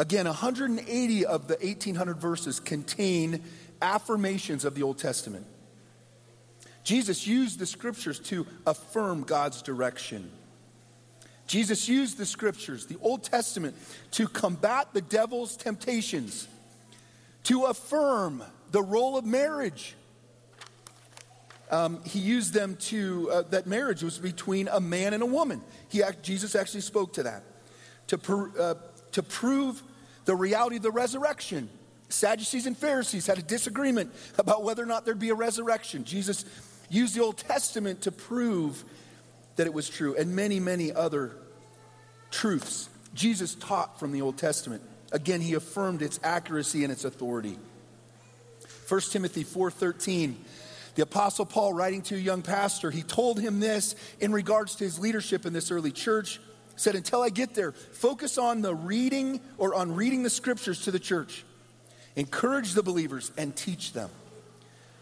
Again, 0.02 0.26
180 0.26 1.26
of 1.26 1.46
the 1.46 1.54
1800 1.54 2.16
verses 2.16 2.58
contain 2.58 3.40
affirmations 3.80 4.64
of 4.64 4.74
the 4.74 4.82
Old 4.82 4.98
Testament. 4.98 5.46
Jesus 6.82 7.24
used 7.24 7.60
the 7.60 7.66
scriptures 7.66 8.18
to 8.18 8.44
affirm 8.66 9.22
God's 9.22 9.62
direction. 9.62 10.28
Jesus 11.46 11.88
used 11.88 12.18
the 12.18 12.26
scriptures, 12.26 12.86
the 12.86 12.96
Old 13.00 13.22
Testament, 13.22 13.76
to 14.10 14.26
combat 14.26 14.88
the 14.92 15.02
devil's 15.02 15.56
temptations, 15.56 16.48
to 17.44 17.66
affirm 17.66 18.42
the 18.72 18.82
role 18.82 19.16
of 19.16 19.24
marriage. 19.24 19.94
Um, 21.70 22.02
he 22.02 22.18
used 22.18 22.52
them 22.52 22.74
to, 22.88 23.30
uh, 23.30 23.42
that 23.50 23.68
marriage 23.68 24.02
was 24.02 24.18
between 24.18 24.66
a 24.66 24.80
man 24.80 25.14
and 25.14 25.22
a 25.22 25.26
woman. 25.26 25.60
He, 25.88 26.02
Jesus 26.22 26.56
actually 26.56 26.80
spoke 26.80 27.12
to 27.12 27.22
that. 27.22 27.44
To, 28.08 28.52
uh, 28.58 28.74
to 29.12 29.22
prove 29.22 29.80
the 30.24 30.34
reality 30.34 30.76
of 30.76 30.82
the 30.82 30.90
resurrection. 30.90 31.68
Sadducees 32.08 32.66
and 32.66 32.76
Pharisees 32.76 33.26
had 33.26 33.38
a 33.38 33.42
disagreement 33.42 34.12
about 34.38 34.64
whether 34.64 34.82
or 34.82 34.86
not 34.86 35.04
there'd 35.04 35.18
be 35.18 35.30
a 35.30 35.34
resurrection. 35.34 36.04
Jesus 36.04 36.44
used 36.90 37.14
the 37.14 37.22
Old 37.22 37.38
Testament 37.38 38.02
to 38.02 38.12
prove 38.12 38.84
that 39.56 39.66
it 39.66 39.74
was 39.74 39.88
true, 39.88 40.14
and 40.16 40.34
many, 40.34 40.60
many 40.60 40.92
other 40.92 41.36
truths 42.30 42.88
Jesus 43.14 43.54
taught 43.54 43.98
from 43.98 44.12
the 44.12 44.22
Old 44.22 44.38
Testament. 44.38 44.82
Again, 45.10 45.40
he 45.40 45.54
affirmed 45.54 46.02
its 46.02 46.18
accuracy 46.22 46.84
and 46.84 46.92
its 46.92 47.04
authority. 47.04 47.58
1 48.88 49.00
Timothy 49.10 49.44
4:13 49.44 50.36
the 50.94 51.02
apostle 51.02 51.46
Paul 51.46 51.72
writing 51.72 52.02
to 52.02 52.16
a 52.16 52.18
young 52.18 52.42
pastor 52.42 52.90
he 52.90 53.02
told 53.02 53.40
him 53.40 53.60
this 53.60 53.94
in 54.20 54.30
regards 54.32 54.74
to 54.76 54.84
his 54.84 54.98
leadership 54.98 55.46
in 55.46 55.54
this 55.54 55.70
early 55.70 55.90
church 55.90 56.38
said 56.76 56.94
until 56.94 57.22
I 57.22 57.28
get 57.28 57.54
there 57.54 57.72
focus 57.72 58.38
on 58.38 58.62
the 58.62 58.74
reading 58.74 59.40
or 59.58 59.74
on 59.74 59.94
reading 59.94 60.22
the 60.22 60.30
scriptures 60.30 60.82
to 60.84 60.90
the 60.90 60.98
church 60.98 61.44
encourage 62.16 62.72
the 62.72 62.82
believers 62.82 63.30
and 63.36 63.54
teach 63.54 63.92
them 63.92 64.10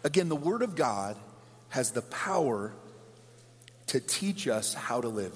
again 0.03 0.29
the 0.29 0.35
word 0.35 0.61
of 0.61 0.75
God 0.75 1.15
has 1.69 1.91
the 1.91 2.01
power 2.01 2.73
to 3.87 3.99
teach 3.99 4.47
us 4.47 4.73
how 4.73 5.01
to 5.01 5.09
live. 5.09 5.33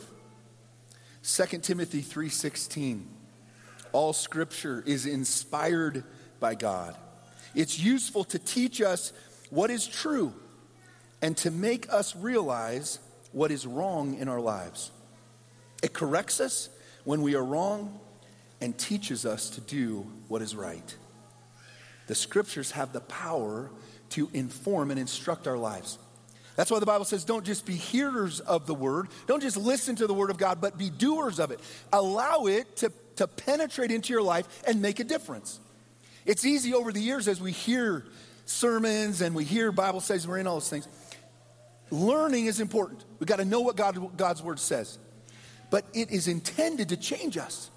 2 1.24 1.64
Timothy 1.64 2.02
3:16 2.02 3.06
All 3.92 4.14
scripture 4.14 4.84
is 4.86 5.06
inspired 5.06 6.04
by 6.40 6.56
God. 6.56 6.96
It's 7.54 7.80
useful 7.80 8.24
to 8.26 8.40
teach 8.40 8.82
us 8.82 9.12
what 9.50 9.72
is 9.72 9.88
true 9.88 10.34
and 11.22 11.36
to 11.38 11.52
make 11.52 11.92
us 11.92 12.16
realize 12.16 13.00
what 13.32 13.52
is 13.52 13.66
wrong 13.66 14.16
in 14.16 14.28
our 14.28 14.42
lives. 14.42 14.92
It 15.86 15.94
corrects 15.94 16.40
us 16.40 16.70
when 17.04 17.22
we 17.22 17.36
are 17.36 17.46
wrong 17.46 18.00
and 18.60 18.76
teaches 18.76 19.24
us 19.24 19.52
to 19.52 19.62
do 19.62 20.08
what 20.28 20.42
is 20.42 20.56
right. 20.56 20.96
The 22.08 22.16
scriptures 22.16 22.72
have 22.72 22.92
the 22.92 23.02
power 23.02 23.70
to 24.10 24.28
inform 24.34 24.90
and 24.90 25.00
instruct 25.00 25.48
our 25.48 25.60
lives. 25.60 26.00
That's 26.56 26.72
why 26.72 26.80
the 26.80 26.88
Bible 26.88 27.06
says 27.06 27.24
don't 27.24 27.46
just 27.46 27.68
be 27.68 27.76
hearers 27.76 28.40
of 28.40 28.66
the 28.66 28.74
word, 28.74 29.10
don't 29.28 29.44
just 29.44 29.58
listen 29.58 29.96
to 29.98 30.08
the 30.08 30.14
word 30.16 30.32
of 30.32 30.40
God, 30.40 30.60
but 30.60 30.76
be 30.76 30.90
doers 30.90 31.40
of 31.40 31.52
it. 31.52 31.60
Allow 31.94 32.48
it 32.48 32.78
to, 32.78 32.92
to 33.18 33.28
penetrate 33.28 33.92
into 33.92 34.12
your 34.12 34.24
life 34.24 34.48
and 34.66 34.82
make 34.82 35.00
a 35.00 35.04
difference. 35.04 35.60
It's 36.26 36.46
easy 36.46 36.74
over 36.74 36.92
the 36.92 37.00
years 37.00 37.28
as 37.28 37.40
we 37.40 37.52
hear 37.52 38.06
sermons 38.46 39.22
and 39.22 39.36
we 39.36 39.44
hear 39.44 39.72
Bible 39.72 40.02
studies, 40.02 40.28
we're 40.28 40.40
in 40.40 40.48
all 40.48 40.56
those 40.56 40.68
things. 40.68 40.88
Learning 41.92 42.48
is 42.48 42.60
important. 42.60 43.06
We've 43.20 43.28
got 43.28 43.36
to 43.36 43.46
know 43.46 43.60
what 43.60 43.76
God, 43.76 44.18
God's 44.18 44.42
word 44.42 44.60
says. 44.60 44.98
But 45.70 45.86
it 45.94 46.12
is 46.12 46.28
intended 46.28 46.90
to 46.90 46.98
change 46.98 47.38
us. 47.38 47.70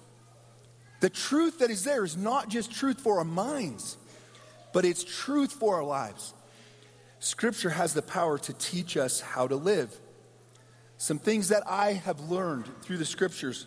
The 0.99 1.09
truth 1.09 1.59
that 1.59 1.69
is 1.69 1.83
there 1.83 2.03
is 2.03 2.17
not 2.17 2.49
just 2.49 2.71
truth 2.71 2.99
for 2.99 3.19
our 3.19 3.25
minds, 3.25 3.97
but 4.73 4.85
it's 4.85 5.03
truth 5.03 5.53
for 5.53 5.75
our 5.75 5.83
lives. 5.83 6.33
Scripture 7.19 7.69
has 7.69 7.93
the 7.93 8.01
power 8.01 8.37
to 8.37 8.53
teach 8.53 8.97
us 8.97 9.21
how 9.21 9.47
to 9.47 9.55
live. 9.55 9.95
Some 10.97 11.19
things 11.19 11.49
that 11.49 11.63
I 11.67 11.93
have 11.93 12.19
learned 12.29 12.65
through 12.81 12.97
the 12.97 13.05
scriptures 13.05 13.65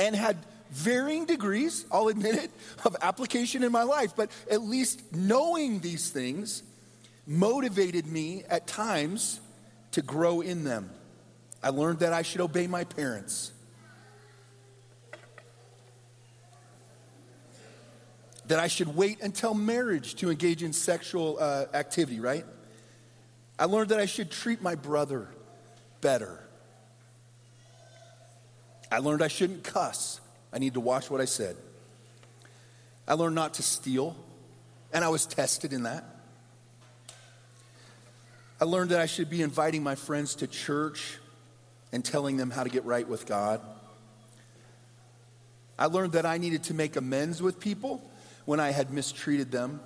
and 0.00 0.14
had 0.16 0.36
varying 0.70 1.26
degrees, 1.26 1.84
I'll 1.92 2.08
admit 2.08 2.34
it, 2.36 2.50
of 2.84 2.96
application 3.02 3.62
in 3.62 3.72
my 3.72 3.82
life, 3.82 4.14
but 4.16 4.30
at 4.50 4.62
least 4.62 5.14
knowing 5.14 5.80
these 5.80 6.10
things 6.10 6.62
motivated 7.26 8.06
me 8.06 8.44
at 8.48 8.66
times 8.66 9.40
to 9.92 10.02
grow 10.02 10.40
in 10.40 10.64
them. 10.64 10.90
I 11.62 11.70
learned 11.70 12.00
that 12.00 12.12
I 12.12 12.22
should 12.22 12.40
obey 12.40 12.66
my 12.66 12.84
parents. 12.84 13.52
that 18.50 18.58
I 18.58 18.66
should 18.66 18.96
wait 18.96 19.22
until 19.22 19.54
marriage 19.54 20.16
to 20.16 20.28
engage 20.28 20.64
in 20.64 20.72
sexual 20.72 21.38
uh, 21.38 21.66
activity, 21.72 22.18
right? 22.18 22.44
I 23.56 23.66
learned 23.66 23.90
that 23.90 24.00
I 24.00 24.06
should 24.06 24.28
treat 24.28 24.60
my 24.60 24.74
brother 24.74 25.28
better. 26.00 26.40
I 28.90 28.98
learned 28.98 29.22
I 29.22 29.28
shouldn't 29.28 29.62
cuss. 29.62 30.20
I 30.52 30.58
need 30.58 30.74
to 30.74 30.80
watch 30.80 31.12
what 31.12 31.20
I 31.20 31.26
said. 31.26 31.54
I 33.06 33.14
learned 33.14 33.36
not 33.36 33.54
to 33.54 33.62
steal, 33.62 34.16
and 34.92 35.04
I 35.04 35.10
was 35.10 35.26
tested 35.26 35.72
in 35.72 35.84
that. 35.84 36.02
I 38.60 38.64
learned 38.64 38.90
that 38.90 39.00
I 39.00 39.06
should 39.06 39.30
be 39.30 39.42
inviting 39.42 39.84
my 39.84 39.94
friends 39.94 40.34
to 40.34 40.48
church 40.48 41.18
and 41.92 42.04
telling 42.04 42.36
them 42.36 42.50
how 42.50 42.62
to 42.62 42.70
get 42.70 42.84
right 42.84 43.06
with 43.06 43.26
God. 43.26 43.60
I 45.78 45.86
learned 45.86 46.12
that 46.12 46.26
I 46.26 46.38
needed 46.38 46.64
to 46.64 46.74
make 46.74 46.96
amends 46.96 47.40
with 47.40 47.58
people 47.58 48.02
when 48.44 48.60
I 48.60 48.70
had 48.70 48.92
mistreated 48.92 49.50
them, 49.50 49.80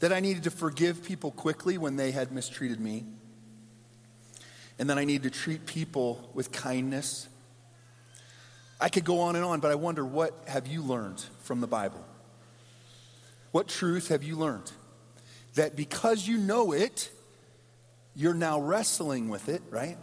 that 0.00 0.12
I 0.12 0.20
needed 0.20 0.44
to 0.44 0.50
forgive 0.50 1.04
people 1.04 1.30
quickly 1.30 1.78
when 1.78 1.96
they 1.96 2.10
had 2.10 2.32
mistreated 2.32 2.80
me, 2.80 3.04
and 4.78 4.90
that 4.90 4.98
I 4.98 5.04
needed 5.04 5.24
to 5.24 5.38
treat 5.38 5.66
people 5.66 6.30
with 6.34 6.50
kindness. 6.50 7.28
I 8.80 8.88
could 8.88 9.04
go 9.04 9.20
on 9.20 9.36
and 9.36 9.44
on, 9.44 9.60
but 9.60 9.70
I 9.70 9.76
wonder 9.76 10.04
what 10.04 10.34
have 10.46 10.66
you 10.66 10.82
learned 10.82 11.24
from 11.42 11.60
the 11.60 11.66
Bible? 11.66 12.04
What 13.52 13.68
truth 13.68 14.08
have 14.08 14.22
you 14.22 14.36
learned? 14.36 14.72
That 15.54 15.76
because 15.76 16.26
you 16.26 16.38
know 16.38 16.72
it, 16.72 17.10
you're 18.16 18.34
now 18.34 18.60
wrestling 18.60 19.28
with 19.28 19.48
it, 19.48 19.62
right? 19.70 19.96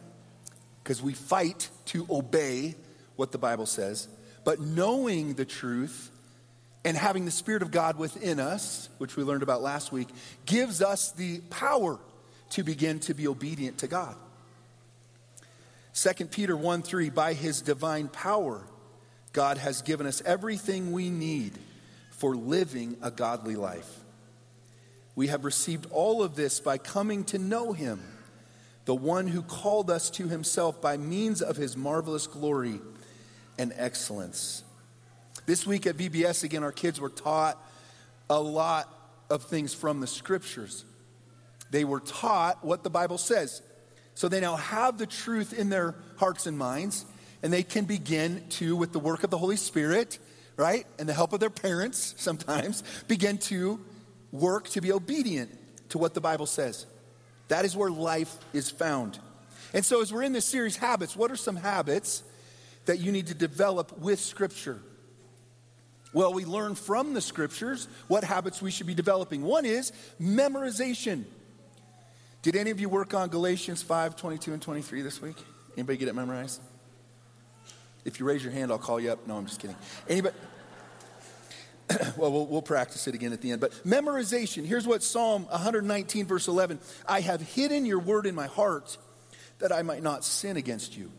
Because 0.84 1.02
we 1.02 1.13
fight 1.13 1.70
to 1.88 2.06
obey 2.10 2.76
what 3.15 3.32
the 3.32 3.38
Bible 3.38 3.65
says. 3.65 4.08
But 4.44 4.60
knowing 4.60 5.36
the 5.36 5.46
truth 5.46 6.10
and 6.84 6.98
having 6.98 7.26
the 7.26 7.32
Spirit 7.32 7.62
of 7.62 7.72
God 7.72 7.98
within 7.98 8.39
us, 8.39 8.89
which 8.98 9.15
we 9.15 9.24
learned 9.24 9.44
about 9.44 9.62
last 9.62 9.91
week, 9.91 10.08
gives 10.46 10.82
us 10.82 11.12
the 11.12 11.39
power 11.50 12.00
to 12.52 12.63
begin 12.63 13.00
to 13.02 13.13
be 13.13 13.28
obedient 13.28 13.80
to 13.80 13.88
God. 13.88 14.15
2 15.94 16.26
Peter 16.26 16.56
1 16.56 16.82
3, 16.82 17.10
by 17.10 17.34
his 17.34 17.62
divine 17.62 18.08
power, 18.08 18.62
God 19.34 19.58
has 19.58 19.82
given 19.82 20.08
us 20.08 20.22
everything 20.26 20.91
we 20.91 21.10
need 21.10 21.54
for 22.12 22.36
living 22.36 22.98
a 23.02 23.12
godly 23.12 23.56
life. 23.56 24.00
We 25.15 25.28
have 25.28 25.44
received 25.44 25.88
all 25.91 26.24
of 26.24 26.36
this 26.36 26.60
by 26.60 26.78
coming 26.78 27.24
to 27.26 27.38
know 27.38 27.74
him, 27.74 28.02
the 28.92 28.96
one 28.96 29.26
who 29.26 29.42
called 29.42 29.90
us 29.90 30.10
to 30.10 30.28
himself 30.28 30.82
by 30.82 30.98
means 30.98 31.42
of 31.42 31.56
his 31.56 31.78
marvelous 31.78 32.28
glory 32.28 32.82
and 33.58 33.72
excellence. 33.78 34.66
This 35.46 35.66
week 35.66 35.88
at 35.88 35.96
VBS, 35.96 36.44
again, 36.44 36.62
our 36.62 36.74
kids 36.74 37.00
were 37.00 37.08
taught 37.08 37.58
a 38.30 38.38
lot 38.38 38.94
of 39.30 39.44
things 39.44 39.74
from 39.74 40.02
the 40.02 40.08
scriptures. 40.08 40.84
They 41.70 41.86
were 41.86 42.02
taught 42.02 42.66
what 42.66 42.84
the 42.84 42.90
Bible 42.90 43.18
says. 43.18 43.62
So 44.14 44.28
they 44.28 44.42
now 44.42 44.58
have 44.58 44.98
the 44.98 45.08
truth 45.08 45.58
in 45.58 45.70
their 45.70 45.96
hearts 46.18 46.46
and 46.46 46.58
minds, 46.58 47.06
and 47.42 47.54
they 47.54 47.64
can 47.64 47.86
begin 47.86 48.46
to, 48.60 48.76
with 48.76 48.92
the 48.92 49.00
work 49.00 49.24
of 49.24 49.30
the 49.30 49.38
Holy 49.38 49.56
Spirit, 49.56 50.20
right, 50.58 50.86
and 51.00 51.08
the 51.08 51.14
help 51.14 51.32
of 51.32 51.40
their 51.40 51.50
parents 51.50 52.14
sometimes, 52.18 52.84
begin 53.08 53.38
to 53.38 53.80
work 54.34 54.68
to 54.72 54.82
be 54.82 54.92
obedient 54.92 55.58
to 55.92 55.98
what 55.98 56.14
the 56.14 56.20
Bible 56.20 56.46
says. 56.46 56.88
That 57.52 57.66
is 57.66 57.76
where 57.76 57.92
life 57.92 58.34
is 58.54 58.72
found. 58.72 59.20
And 59.74 59.84
so, 59.84 60.02
as 60.02 60.14
we're 60.14 60.24
in 60.24 60.32
this 60.32 60.46
series, 60.46 60.78
Habits, 60.78 61.18
what 61.18 61.32
are 61.32 61.36
some 61.36 61.58
habits 61.58 62.24
that 62.86 63.00
you 63.00 63.12
need 63.12 63.28
to 63.28 63.34
develop 63.34 64.00
with 64.00 64.22
Scripture? 64.22 64.80
Well, 66.14 66.34
we 66.34 66.46
learn 66.46 66.76
from 66.76 67.14
the 67.14 67.20
scriptures 67.20 67.90
what 68.08 68.24
habits 68.24 68.62
we 68.62 68.72
should 68.72 68.88
be 68.88 68.94
developing. 68.94 69.42
One 69.42 69.66
is 69.66 69.92
memorization. 70.20 71.26
Did 72.42 72.56
any 72.56 72.72
of 72.72 72.80
you 72.80 72.88
work 72.88 73.14
on 73.14 73.28
Galatians 73.28 73.82
5 73.82 74.16
22 74.16 74.54
and 74.54 74.62
23 74.62 75.02
this 75.02 75.22
week? 75.22 75.36
Anybody 75.76 75.98
get 75.98 76.08
it 76.08 76.16
memorized? 76.16 76.62
If 78.06 78.22
you 78.22 78.26
raise 78.26 78.44
your 78.44 78.54
hand, 78.54 78.72
I'll 78.72 78.78
call 78.78 79.00
you 79.00 79.12
up. 79.12 79.28
No, 79.28 79.38
I'm 79.38 79.46
just 79.46 79.60
kidding. 79.60 79.76
Anybody? 80.08 80.36
well, 82.18 82.32
well, 82.32 82.46
we'll 82.46 82.62
practice 82.62 83.08
it 83.08 83.16
again 83.16 83.34
at 83.34 83.42
the 83.42 83.52
end. 83.52 83.62
But 83.62 83.72
memorization, 83.86 84.66
here's 84.66 84.88
what 84.88 85.04
Psalm 85.04 85.46
119, 85.46 86.26
verse 86.26 86.48
11 86.48 86.80
I 87.08 87.22
have 87.22 87.42
hidden 87.42 87.86
your 87.86 88.00
word 88.00 88.26
in 88.26 88.36
my 88.36 88.48
heart 88.48 88.98
that 89.60 89.72
I 89.72 89.82
might 89.82 90.04
not 90.04 90.26
sin 90.26 90.58
against 90.58 90.98
you. 90.98 91.12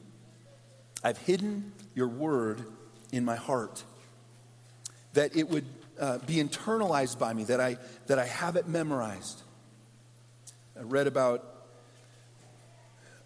I've 1.04 1.18
hidden 1.18 1.72
your 1.94 2.08
word 2.08 2.64
in 3.12 3.24
my 3.24 3.36
heart 3.36 3.82
that 5.14 5.36
it 5.36 5.48
would 5.48 5.66
uh, 6.00 6.18
be 6.18 6.36
internalized 6.36 7.18
by 7.18 7.32
me, 7.32 7.44
that 7.44 7.60
I, 7.60 7.76
that 8.06 8.18
I 8.18 8.26
have 8.26 8.56
it 8.56 8.68
memorized. 8.68 9.42
I 10.78 10.82
read 10.82 11.06
about, 11.06 11.44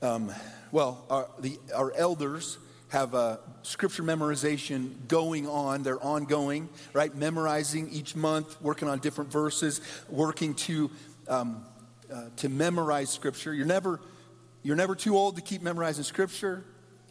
um, 0.03 0.33
well, 0.73 1.05
our, 1.09 1.29
the, 1.39 1.59
our 1.75 1.93
elders 1.93 2.59
have 2.89 3.15
a 3.15 3.41
scripture 3.63 4.03
memorization 4.03 5.09
going 5.09 5.49
on. 5.49 5.83
They're 5.83 6.03
ongoing, 6.03 6.69
right? 6.93 7.15
Memorizing 7.15 7.91
each 7.91 8.15
month, 8.15 8.61
working 8.63 8.89
on 8.89 9.01
different 9.01 9.33
verses, 9.33 9.81
working 10.09 10.55
to, 10.55 10.91
um, 11.29 11.65
uh, 12.13 12.27
to 12.37 12.49
memorize 12.49 13.11
scripture. 13.11 13.53
You're 13.53 13.67
never, 13.67 14.01
you're 14.63 14.77
never 14.77 14.95
too 14.95 15.17
old 15.17 15.37
to 15.37 15.43
keep 15.43 15.63
memorizing 15.63 16.05
scripture. 16.05 16.65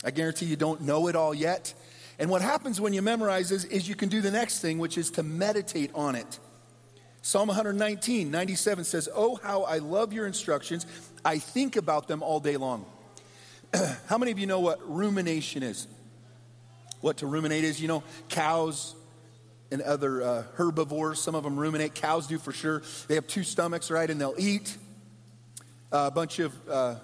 I 0.03 0.11
guarantee 0.11 0.45
you 0.45 0.55
don't 0.55 0.81
know 0.81 1.07
it 1.07 1.15
all 1.15 1.33
yet. 1.33 1.73
And 2.19 2.29
what 2.29 2.41
happens 2.41 2.79
when 2.79 2.93
you 2.93 3.01
memorize 3.01 3.51
is, 3.51 3.65
is 3.65 3.89
you 3.89 3.95
can 3.95 4.07
do 4.07 4.21
the 4.21 4.31
next 4.31 4.59
thing, 4.59 4.79
which 4.79 4.97
is 4.97 5.11
to 5.11 5.23
meditate 5.23 5.91
on 5.93 6.15
it. 6.15 6.39
Psalm 7.21 7.47
119, 7.47 8.31
97 8.31 8.83
says, 8.83 9.09
Oh, 9.13 9.35
how 9.43 9.63
I 9.63 9.79
love 9.79 10.13
your 10.13 10.27
instructions. 10.27 10.85
I 11.25 11.39
think 11.39 11.75
about 11.75 12.07
them 12.07 12.21
all 12.21 12.39
day 12.39 12.55
long. 12.55 12.85
how 14.07 14.17
many 14.17 14.31
of 14.31 14.39
you 14.39 14.47
know 14.47 14.59
what 14.59 14.79
rumination 14.89 15.63
is? 15.63 15.87
What 17.01 17.17
to 17.17 17.27
ruminate 17.27 17.63
is? 17.63 17.81
You 17.81 17.87
know, 17.87 18.03
cows 18.29 18.95
and 19.71 19.81
other 19.81 20.21
uh, 20.21 20.43
herbivores, 20.55 21.21
some 21.21 21.35
of 21.35 21.43
them 21.43 21.57
ruminate. 21.57 21.95
Cows 21.95 22.27
do 22.27 22.37
for 22.37 22.51
sure. 22.51 22.81
They 23.07 23.15
have 23.15 23.27
two 23.27 23.43
stomachs, 23.43 23.91
right? 23.91 24.09
And 24.09 24.19
they'll 24.19 24.35
eat 24.37 24.77
a 25.91 26.11
bunch 26.11 26.39
of 26.39 26.53
uh, 26.69 26.95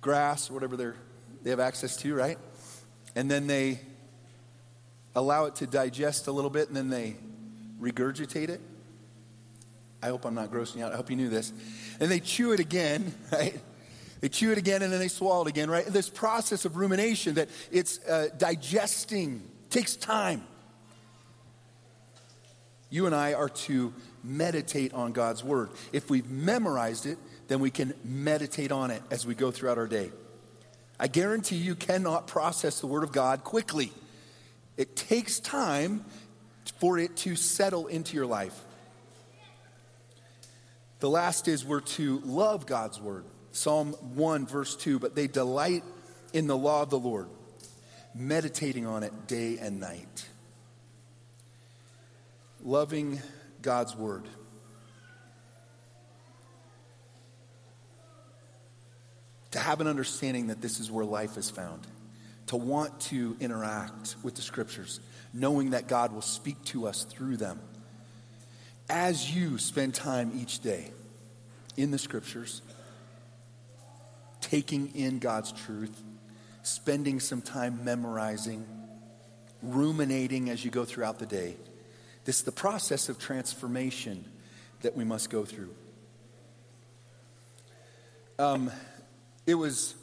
grass 0.00 0.50
or 0.50 0.54
whatever 0.54 0.76
they're, 0.76 0.96
they 1.42 1.50
have 1.50 1.60
access 1.60 1.96
to, 1.98 2.14
right? 2.14 2.38
And 3.14 3.30
then 3.30 3.46
they 3.46 3.80
allow 5.14 5.44
it 5.46 5.56
to 5.56 5.66
digest 5.66 6.26
a 6.26 6.32
little 6.32 6.50
bit, 6.50 6.68
and 6.68 6.76
then 6.76 6.90
they 6.90 7.16
regurgitate 7.80 8.48
it. 8.48 8.60
I 10.02 10.08
hope 10.08 10.24
I'm 10.24 10.34
not 10.34 10.50
grossing 10.50 10.82
out. 10.82 10.92
I 10.92 10.96
hope 10.96 11.08
you 11.08 11.16
knew 11.16 11.28
this. 11.28 11.52
And 12.00 12.10
they 12.10 12.20
chew 12.20 12.52
it 12.52 12.60
again, 12.60 13.14
right? 13.32 13.58
They 14.24 14.30
chew 14.30 14.52
it 14.52 14.56
again 14.56 14.80
and 14.80 14.90
then 14.90 15.00
they 15.00 15.08
swallow 15.08 15.44
it 15.44 15.48
again, 15.48 15.68
right? 15.68 15.84
This 15.84 16.08
process 16.08 16.64
of 16.64 16.78
rumination 16.78 17.34
that 17.34 17.50
it's 17.70 17.98
uh, 18.08 18.28
digesting 18.38 19.42
takes 19.68 19.96
time. 19.96 20.42
You 22.88 23.04
and 23.04 23.14
I 23.14 23.34
are 23.34 23.50
to 23.50 23.92
meditate 24.22 24.94
on 24.94 25.12
God's 25.12 25.44
word. 25.44 25.68
If 25.92 26.08
we've 26.08 26.30
memorized 26.30 27.04
it, 27.04 27.18
then 27.48 27.60
we 27.60 27.70
can 27.70 27.92
meditate 28.02 28.72
on 28.72 28.90
it 28.90 29.02
as 29.10 29.26
we 29.26 29.34
go 29.34 29.50
throughout 29.50 29.76
our 29.76 29.86
day. 29.86 30.10
I 30.98 31.06
guarantee 31.06 31.56
you 31.56 31.74
cannot 31.74 32.26
process 32.26 32.80
the 32.80 32.86
word 32.86 33.04
of 33.04 33.12
God 33.12 33.44
quickly. 33.44 33.92
It 34.78 34.96
takes 34.96 35.38
time 35.38 36.02
for 36.80 36.98
it 36.98 37.14
to 37.16 37.36
settle 37.36 37.88
into 37.88 38.16
your 38.16 38.24
life. 38.24 38.58
The 41.00 41.10
last 41.10 41.46
is 41.46 41.62
we're 41.62 41.80
to 41.80 42.20
love 42.24 42.64
God's 42.64 42.98
word. 42.98 43.26
Psalm 43.54 43.92
1, 44.16 44.46
verse 44.46 44.74
2 44.74 44.98
But 44.98 45.14
they 45.14 45.28
delight 45.28 45.84
in 46.32 46.48
the 46.48 46.56
law 46.56 46.82
of 46.82 46.90
the 46.90 46.98
Lord, 46.98 47.28
meditating 48.12 48.84
on 48.84 49.04
it 49.04 49.28
day 49.28 49.58
and 49.58 49.78
night. 49.78 50.28
Loving 52.64 53.22
God's 53.62 53.94
word. 53.94 54.24
To 59.52 59.60
have 59.60 59.80
an 59.80 59.86
understanding 59.86 60.48
that 60.48 60.60
this 60.60 60.80
is 60.80 60.90
where 60.90 61.04
life 61.04 61.36
is 61.36 61.48
found. 61.48 61.86
To 62.48 62.56
want 62.56 63.00
to 63.02 63.36
interact 63.38 64.16
with 64.24 64.34
the 64.34 64.42
scriptures, 64.42 64.98
knowing 65.32 65.70
that 65.70 65.86
God 65.86 66.12
will 66.12 66.22
speak 66.22 66.62
to 66.66 66.88
us 66.88 67.04
through 67.04 67.36
them. 67.36 67.60
As 68.90 69.34
you 69.34 69.58
spend 69.58 69.94
time 69.94 70.32
each 70.34 70.58
day 70.58 70.90
in 71.76 71.92
the 71.92 71.98
scriptures, 71.98 72.60
taking 74.54 74.94
in 74.94 75.18
God's 75.18 75.50
truth, 75.50 76.00
spending 76.62 77.18
some 77.18 77.42
time 77.42 77.84
memorizing, 77.84 78.64
ruminating 79.64 80.48
as 80.48 80.64
you 80.64 80.70
go 80.70 80.84
throughout 80.84 81.18
the 81.18 81.26
day. 81.26 81.56
This 82.24 82.38
is 82.38 82.44
the 82.44 82.52
process 82.52 83.08
of 83.08 83.18
transformation 83.18 84.24
that 84.82 84.96
we 84.96 85.02
must 85.02 85.28
go 85.28 85.44
through. 85.44 85.74
Um, 88.38 88.70
it 89.44 89.56
was 89.56 89.96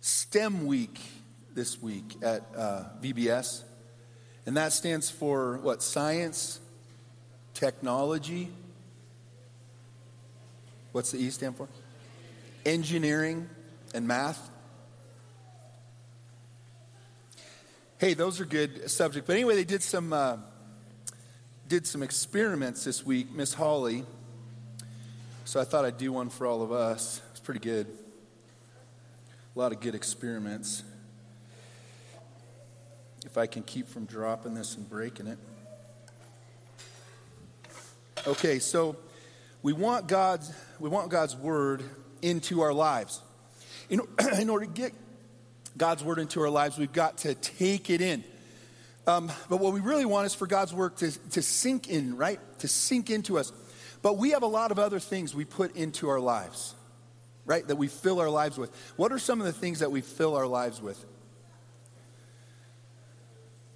STEM 0.00 0.66
week 0.66 1.00
this 1.54 1.80
week 1.80 2.16
at 2.20 2.42
uh, 2.56 2.86
VBS, 3.00 3.62
and 4.44 4.56
that 4.56 4.72
stands 4.72 5.08
for 5.08 5.58
what? 5.58 5.84
Science, 5.84 6.58
technology. 7.54 8.50
What's 10.90 11.12
the 11.12 11.18
E 11.18 11.30
stand 11.30 11.56
for? 11.56 11.68
Engineering, 12.66 13.48
and 13.94 14.06
math. 14.06 14.50
Hey, 17.98 18.14
those 18.14 18.40
are 18.40 18.44
good 18.44 18.90
subjects. 18.90 19.26
But 19.26 19.34
anyway, 19.34 19.54
they 19.54 19.64
did 19.64 19.82
some 19.82 20.12
uh, 20.12 20.36
did 21.68 21.86
some 21.86 22.02
experiments 22.02 22.84
this 22.84 23.06
week, 23.06 23.32
Miss 23.32 23.54
Holly. 23.54 24.04
So 25.46 25.60
I 25.60 25.64
thought 25.64 25.84
I'd 25.84 25.96
do 25.96 26.12
one 26.12 26.28
for 26.28 26.46
all 26.46 26.62
of 26.62 26.72
us. 26.72 27.22
It's 27.30 27.40
pretty 27.40 27.60
good. 27.60 27.86
A 29.54 29.58
lot 29.58 29.72
of 29.72 29.80
good 29.80 29.94
experiments. 29.94 30.82
If 33.24 33.38
I 33.38 33.46
can 33.46 33.62
keep 33.62 33.88
from 33.88 34.04
dropping 34.04 34.54
this 34.54 34.76
and 34.76 34.88
breaking 34.90 35.28
it. 35.28 35.38
Okay, 38.26 38.58
so 38.58 38.96
we 39.62 39.72
want 39.72 40.08
God's 40.08 40.52
we 40.80 40.88
want 40.88 41.10
God's 41.10 41.36
word 41.36 41.84
into 42.20 42.60
our 42.60 42.72
lives. 42.72 43.20
In, 43.88 44.00
in 44.40 44.50
order 44.50 44.66
to 44.66 44.72
get 44.72 44.92
God's 45.76 46.04
word 46.04 46.18
into 46.18 46.40
our 46.40 46.50
lives, 46.50 46.78
we've 46.78 46.92
got 46.92 47.18
to 47.18 47.34
take 47.34 47.90
it 47.90 48.00
in. 48.00 48.24
Um, 49.06 49.30
but 49.48 49.58
what 49.60 49.72
we 49.72 49.80
really 49.80 50.06
want 50.06 50.26
is 50.26 50.34
for 50.34 50.46
God's 50.46 50.72
work 50.72 50.96
to, 50.98 51.10
to 51.30 51.42
sink 51.42 51.88
in, 51.88 52.16
right? 52.16 52.40
To 52.60 52.68
sink 52.68 53.10
into 53.10 53.38
us. 53.38 53.52
But 54.02 54.16
we 54.16 54.30
have 54.30 54.42
a 54.42 54.46
lot 54.46 54.70
of 54.70 54.78
other 54.78 54.98
things 54.98 55.34
we 55.34 55.44
put 55.44 55.76
into 55.76 56.08
our 56.08 56.20
lives, 56.20 56.74
right? 57.44 57.66
That 57.66 57.76
we 57.76 57.88
fill 57.88 58.20
our 58.20 58.30
lives 58.30 58.56
with. 58.56 58.70
What 58.96 59.12
are 59.12 59.18
some 59.18 59.40
of 59.40 59.46
the 59.46 59.52
things 59.52 59.80
that 59.80 59.90
we 59.90 60.00
fill 60.00 60.36
our 60.36 60.46
lives 60.46 60.80
with? 60.80 61.02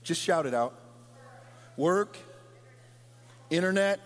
Just 0.02 0.22
shout 0.22 0.46
it 0.46 0.54
out 0.54 0.74
work, 1.76 2.16
internet, 3.50 4.00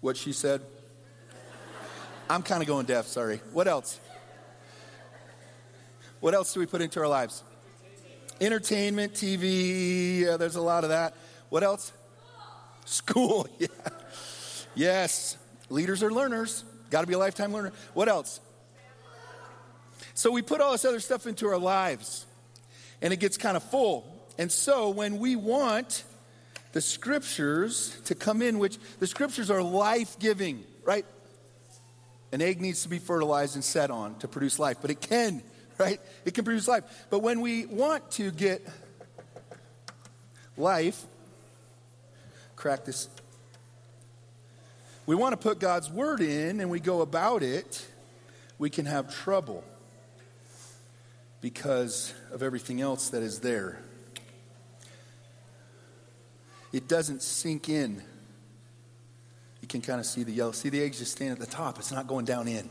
what 0.00 0.16
she 0.16 0.32
said. 0.32 0.60
I'm 2.28 2.42
kind 2.42 2.62
of 2.62 2.68
going 2.68 2.86
deaf, 2.86 3.06
sorry. 3.06 3.40
What 3.52 3.68
else? 3.68 4.00
What 6.20 6.34
else 6.34 6.54
do 6.54 6.60
we 6.60 6.66
put 6.66 6.80
into 6.80 7.00
our 7.00 7.08
lives? 7.08 7.42
Entertainment, 8.40 9.12
TV, 9.12 10.20
yeah, 10.20 10.36
there's 10.36 10.56
a 10.56 10.60
lot 10.60 10.84
of 10.84 10.90
that. 10.90 11.14
What 11.48 11.62
else? 11.62 11.92
School, 12.84 13.48
yeah. 13.58 13.68
Yes, 14.74 15.36
leaders 15.68 16.02
are 16.02 16.10
learners. 16.10 16.64
Got 16.90 17.02
to 17.02 17.06
be 17.06 17.14
a 17.14 17.18
lifetime 17.18 17.52
learner. 17.52 17.72
What 17.94 18.08
else? 18.08 18.40
So 20.14 20.30
we 20.30 20.42
put 20.42 20.60
all 20.60 20.72
this 20.72 20.84
other 20.84 21.00
stuff 21.00 21.26
into 21.26 21.48
our 21.48 21.58
lives, 21.58 22.26
and 23.00 23.12
it 23.12 23.16
gets 23.20 23.36
kind 23.36 23.56
of 23.56 23.62
full. 23.62 24.06
And 24.38 24.50
so 24.50 24.90
when 24.90 25.18
we 25.18 25.36
want 25.36 26.04
the 26.72 26.80
scriptures 26.80 27.98
to 28.06 28.14
come 28.14 28.42
in, 28.42 28.58
which 28.58 28.78
the 28.98 29.06
scriptures 29.06 29.50
are 29.50 29.62
life 29.62 30.18
giving, 30.18 30.64
right? 30.84 31.04
An 32.32 32.40
egg 32.40 32.62
needs 32.62 32.82
to 32.82 32.88
be 32.88 32.98
fertilized 32.98 33.54
and 33.54 33.62
set 33.62 33.90
on 33.90 34.14
to 34.16 34.28
produce 34.28 34.58
life, 34.58 34.78
but 34.80 34.90
it 34.90 35.00
can, 35.00 35.42
right? 35.78 36.00
It 36.24 36.32
can 36.32 36.44
produce 36.44 36.66
life. 36.66 36.84
But 37.10 37.20
when 37.20 37.42
we 37.42 37.66
want 37.66 38.10
to 38.12 38.30
get 38.30 38.66
life, 40.56 41.04
crack 42.56 42.86
this. 42.86 43.08
We 45.04 45.14
want 45.14 45.32
to 45.32 45.36
put 45.36 45.58
God's 45.58 45.90
word 45.90 46.20
in 46.20 46.60
and 46.60 46.70
we 46.70 46.80
go 46.80 47.02
about 47.02 47.42
it, 47.42 47.86
we 48.58 48.70
can 48.70 48.86
have 48.86 49.14
trouble 49.14 49.62
because 51.40 52.14
of 52.30 52.42
everything 52.42 52.80
else 52.80 53.10
that 53.10 53.22
is 53.22 53.40
there. 53.40 53.78
It 56.72 56.88
doesn't 56.88 57.20
sink 57.20 57.68
in 57.68 58.02
can 59.72 59.80
kind 59.80 59.98
of 59.98 60.06
see 60.06 60.22
the 60.22 60.32
yellow. 60.32 60.52
See 60.52 60.68
the 60.68 60.82
eggs 60.82 60.98
just 60.98 61.12
standing 61.12 61.32
at 61.32 61.40
the 61.40 61.46
top. 61.46 61.78
It's 61.78 61.90
not 61.90 62.06
going 62.06 62.26
down 62.26 62.46
in. 62.46 62.68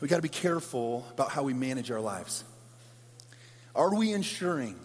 We 0.00 0.08
got 0.08 0.16
to 0.16 0.22
be 0.22 0.28
careful 0.28 1.06
about 1.12 1.30
how 1.30 1.42
we 1.42 1.52
manage 1.52 1.90
our 1.90 2.00
lives. 2.00 2.42
Are 3.74 3.94
we 3.94 4.12
ensuring 4.12 4.76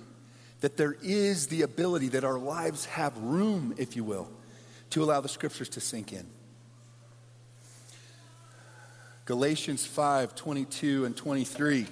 that 0.60 0.76
there 0.76 0.96
is 1.02 1.48
the 1.48 1.62
ability 1.62 2.10
that 2.10 2.26
our 2.26 2.38
lives 2.38 2.86
have 2.86 3.18
room, 3.18 3.74
if 3.78 3.96
you 3.96 4.04
will, 4.04 4.30
to 4.92 5.04
allow 5.04 5.22
the 5.22 5.30
scriptures 5.30 5.70
to 5.70 5.80
sink 5.80 6.12
in? 6.12 6.28
Galatians 9.26 9.86
5 9.86 10.36
22 10.36 11.06
and 11.06 11.16
23. 11.16 11.88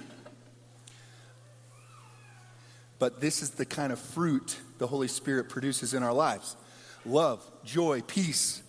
But 2.98 3.20
this 3.20 3.42
is 3.42 3.50
the 3.50 3.66
kind 3.66 3.92
of 3.92 3.98
fruit 3.98 4.58
the 4.78 4.86
Holy 4.86 5.08
Spirit 5.08 5.48
produces 5.48 5.94
in 5.94 6.02
our 6.02 6.12
lives 6.12 6.56
love, 7.06 7.42
joy, 7.66 8.00
peace, 8.06 8.62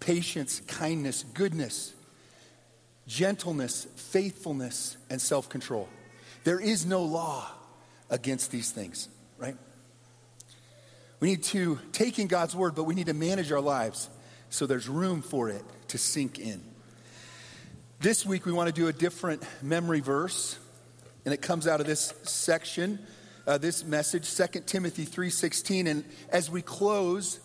patience, 0.00 0.60
kindness, 0.66 1.24
goodness, 1.34 1.92
gentleness, 3.06 3.86
faithfulness, 3.96 4.96
and 5.10 5.20
self 5.20 5.48
control. 5.48 5.88
There 6.44 6.60
is 6.60 6.86
no 6.86 7.02
law 7.02 7.50
against 8.08 8.50
these 8.50 8.70
things, 8.70 9.08
right? 9.36 9.56
We 11.18 11.30
need 11.30 11.42
to 11.44 11.78
take 11.92 12.18
in 12.18 12.28
God's 12.28 12.54
word, 12.54 12.74
but 12.74 12.84
we 12.84 12.94
need 12.94 13.06
to 13.06 13.14
manage 13.14 13.50
our 13.50 13.60
lives 13.60 14.08
so 14.50 14.66
there's 14.66 14.88
room 14.88 15.22
for 15.22 15.48
it 15.48 15.62
to 15.88 15.98
sink 15.98 16.38
in. 16.38 16.62
This 18.00 18.26
week 18.26 18.46
we 18.46 18.52
want 18.52 18.68
to 18.68 18.74
do 18.74 18.88
a 18.88 18.92
different 18.92 19.42
memory 19.62 20.00
verse, 20.00 20.58
and 21.24 21.32
it 21.32 21.42
comes 21.42 21.66
out 21.66 21.80
of 21.80 21.86
this 21.86 22.12
section, 22.22 22.98
uh, 23.46 23.58
this 23.58 23.84
message, 23.84 24.32
2 24.34 24.60
Timothy 24.66 25.06
3.16. 25.06 25.88
And 25.88 26.04
as 26.30 26.50
we 26.50 26.62
close, 26.62 27.40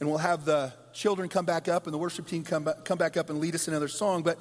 and 0.00 0.08
we'll 0.08 0.18
have 0.18 0.44
the 0.44 0.72
children 0.92 1.28
come 1.28 1.44
back 1.44 1.68
up 1.68 1.86
and 1.86 1.94
the 1.94 1.98
worship 1.98 2.26
team 2.26 2.44
come, 2.44 2.64
back, 2.64 2.84
come 2.84 2.98
back 2.98 3.16
up 3.16 3.30
and 3.30 3.40
lead 3.40 3.54
us 3.54 3.68
another 3.68 3.88
song. 3.88 4.22
But 4.22 4.38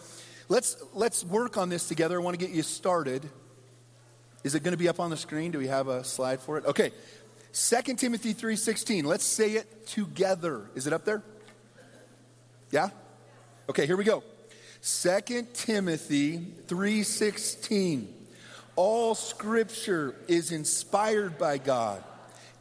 let's, 0.50 0.82
let's 0.94 1.24
work 1.24 1.58
on 1.58 1.70
this 1.70 1.88
together. 1.88 2.20
I 2.20 2.24
want 2.24 2.40
to 2.40 2.46
get 2.46 2.56
you 2.56 2.64
started. 2.64 3.28
Is 4.44 4.56
it 4.56 4.64
going 4.64 4.74
to 4.74 4.78
be 4.78 4.90
up 4.90 5.00
on 5.00 5.10
the 5.10 5.18
screen? 5.18 5.52
Do 5.52 5.60
we 5.60 5.68
have 5.68 5.88
a 5.88 6.04
slide 6.04 6.40
for 6.40 6.58
it? 6.58 6.66
Okay. 6.66 6.92
2 7.54 7.96
Timothy 7.96 8.34
3.16. 8.34 9.04
Let's 9.04 9.24
say 9.24 9.54
it 9.54 9.88
together. 9.88 10.70
Is 10.76 10.86
it 10.86 10.94
up 10.94 11.06
there? 11.06 11.24
Yeah? 12.72 12.90
Okay, 13.70 13.86
here 13.86 13.98
we 13.98 14.04
go. 14.04 14.24
2 14.84 15.48
Timothy 15.54 16.38
3.16. 16.68 18.08
All 18.76 19.16
scripture 19.16 20.16
is 20.28 20.52
inspired 20.52 21.40
by 21.40 21.58
God 21.58 22.04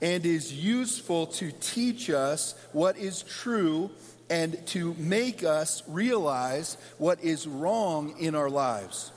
and 0.00 0.26
is 0.26 0.52
useful 0.52 1.26
to 1.26 1.52
teach 1.52 2.10
us 2.10 2.54
what 2.72 2.96
is 2.96 3.22
true 3.22 3.90
and 4.28 4.64
to 4.68 4.94
make 4.98 5.44
us 5.44 5.82
realize 5.86 6.76
what 6.98 7.22
is 7.22 7.46
wrong 7.46 8.14
in 8.18 8.34
our 8.34 8.50
lives. 8.50 9.12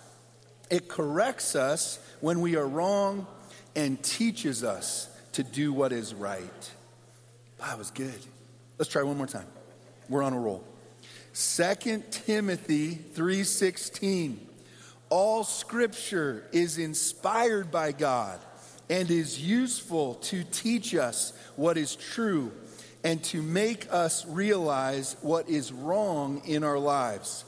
It 0.69 0.87
corrects 0.87 1.55
us 1.55 1.99
when 2.21 2.41
we 2.41 2.55
are 2.55 2.67
wrong 2.67 3.27
and 3.75 4.01
teaches 4.03 4.63
us 4.63 5.09
to 5.33 5.43
do 5.43 5.73
what 5.73 5.91
is 5.91 6.13
right. 6.13 6.71
That 7.59 7.77
was 7.77 7.91
good. 7.91 8.19
Let's 8.77 8.91
try 8.91 9.03
one 9.03 9.17
more 9.17 9.27
time. 9.27 9.47
We're 10.07 10.23
on 10.23 10.33
a 10.33 10.39
roll. 10.39 10.63
2 11.33 12.03
Timothy 12.11 12.95
3:16 13.13 14.37
All 15.09 15.43
scripture 15.43 16.45
is 16.51 16.77
inspired 16.77 17.71
by 17.71 17.91
God 17.91 18.39
and 18.89 19.11
is 19.11 19.39
useful 19.39 20.15
to 20.15 20.43
teach 20.43 20.95
us 20.95 21.33
what 21.55 21.77
is 21.77 21.95
true 21.95 22.51
and 23.03 23.23
to 23.23 23.41
make 23.41 23.87
us 23.91 24.25
realize 24.25 25.15
what 25.21 25.47
is 25.47 25.71
wrong 25.71 26.41
in 26.45 26.63
our 26.63 26.79
lives. 26.79 27.45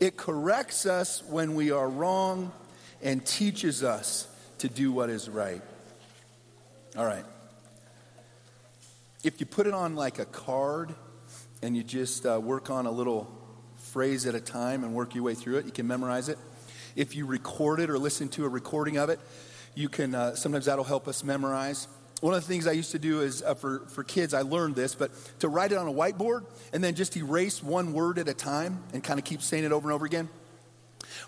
It 0.00 0.16
corrects 0.16 0.84
us 0.84 1.22
when 1.28 1.54
we 1.54 1.70
are 1.70 1.88
wrong 1.88 2.52
and 3.00 3.24
teaches 3.24 3.82
us 3.82 4.26
to 4.58 4.68
do 4.68 4.92
what 4.92 5.08
is 5.08 5.28
right. 5.28 5.62
All 6.96 7.06
right. 7.06 7.24
If 9.24 9.38
you 9.38 9.46
put 9.46 9.66
it 9.66 9.72
on 9.72 9.94
like 9.94 10.18
a 10.18 10.24
card 10.24 10.94
and 11.62 11.76
you 11.76 11.84
just 11.84 12.26
uh, 12.26 12.40
work 12.40 12.70
on 12.70 12.86
a 12.86 12.90
little 12.90 13.30
phrase 13.76 14.26
at 14.26 14.34
a 14.34 14.40
time 14.40 14.84
and 14.84 14.94
work 14.94 15.14
your 15.14 15.24
way 15.24 15.34
through 15.34 15.58
it, 15.58 15.64
you 15.64 15.70
can 15.70 15.86
memorize 15.86 16.28
it. 16.28 16.38
If 16.96 17.14
you 17.14 17.24
record 17.24 17.80
it 17.80 17.88
or 17.88 17.98
listen 17.98 18.28
to 18.30 18.44
a 18.44 18.48
recording 18.48 18.98
of 18.98 19.08
it, 19.08 19.20
you 19.74 19.88
can, 19.88 20.14
uh, 20.14 20.34
sometimes 20.34 20.66
that'll 20.66 20.84
help 20.84 21.08
us 21.08 21.24
memorize. 21.24 21.88
One 22.20 22.34
of 22.34 22.40
the 22.40 22.46
things 22.46 22.66
I 22.66 22.72
used 22.72 22.92
to 22.92 22.98
do 22.98 23.20
is 23.20 23.42
uh, 23.42 23.54
for, 23.54 23.80
for 23.88 24.04
kids, 24.04 24.32
I 24.32 24.42
learned 24.42 24.76
this, 24.76 24.94
but 24.94 25.10
to 25.40 25.48
write 25.48 25.72
it 25.72 25.78
on 25.78 25.88
a 25.88 25.92
whiteboard 25.92 26.44
and 26.72 26.82
then 26.82 26.94
just 26.94 27.16
erase 27.16 27.62
one 27.62 27.92
word 27.92 28.18
at 28.18 28.28
a 28.28 28.34
time 28.34 28.82
and 28.92 29.02
kind 29.02 29.18
of 29.18 29.24
keep 29.24 29.42
saying 29.42 29.64
it 29.64 29.72
over 29.72 29.88
and 29.88 29.94
over 29.94 30.06
again. 30.06 30.28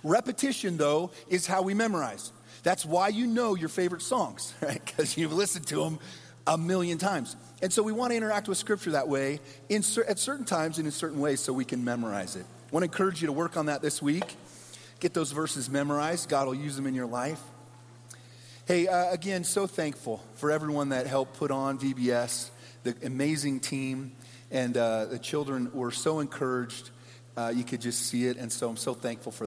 Repetition, 0.02 0.76
though, 0.76 1.10
is 1.28 1.46
how 1.46 1.62
we 1.62 1.74
memorize. 1.74 2.32
That's 2.62 2.84
why 2.84 3.08
you 3.08 3.26
know 3.26 3.54
your 3.54 3.68
favorite 3.68 4.02
songs, 4.02 4.54
right? 4.60 4.80
Because 4.84 5.16
you've 5.16 5.32
listened 5.32 5.66
to 5.68 5.82
them 5.82 5.98
a 6.46 6.56
million 6.56 6.98
times. 6.98 7.36
And 7.62 7.72
so 7.72 7.82
we 7.82 7.92
want 7.92 8.12
to 8.12 8.16
interact 8.16 8.48
with 8.48 8.58
Scripture 8.58 8.92
that 8.92 9.08
way 9.08 9.40
in, 9.68 9.82
at 10.06 10.18
certain 10.18 10.44
times 10.44 10.78
and 10.78 10.86
in 10.86 10.92
certain 10.92 11.20
ways 11.20 11.40
so 11.40 11.52
we 11.52 11.64
can 11.64 11.84
memorize 11.84 12.36
it. 12.36 12.44
I 12.44 12.70
want 12.70 12.82
to 12.82 12.90
encourage 12.90 13.20
you 13.20 13.26
to 13.26 13.32
work 13.32 13.56
on 13.56 13.66
that 13.66 13.82
this 13.82 14.02
week. 14.02 14.36
Get 15.00 15.14
those 15.14 15.32
verses 15.32 15.68
memorized. 15.70 16.28
God 16.28 16.46
will 16.46 16.54
use 16.54 16.76
them 16.76 16.86
in 16.86 16.94
your 16.94 17.06
life. 17.06 17.40
Hey, 18.66 18.88
uh, 18.88 19.12
again, 19.12 19.44
so 19.44 19.66
thankful 19.66 20.22
for 20.36 20.50
everyone 20.50 20.88
that 20.88 21.06
helped 21.06 21.36
put 21.36 21.50
on 21.50 21.78
VBS, 21.78 22.48
the 22.82 22.96
amazing 23.04 23.60
team, 23.60 24.12
and 24.50 24.74
uh, 24.74 25.04
the 25.04 25.18
children 25.18 25.70
were 25.74 25.90
so 25.90 26.20
encouraged. 26.20 26.88
Uh, 27.36 27.52
you 27.54 27.62
could 27.62 27.82
just 27.82 28.06
see 28.06 28.24
it, 28.26 28.38
and 28.38 28.50
so 28.50 28.70
I'm 28.70 28.78
so 28.78 28.94
thankful 28.94 29.32
for 29.32 29.42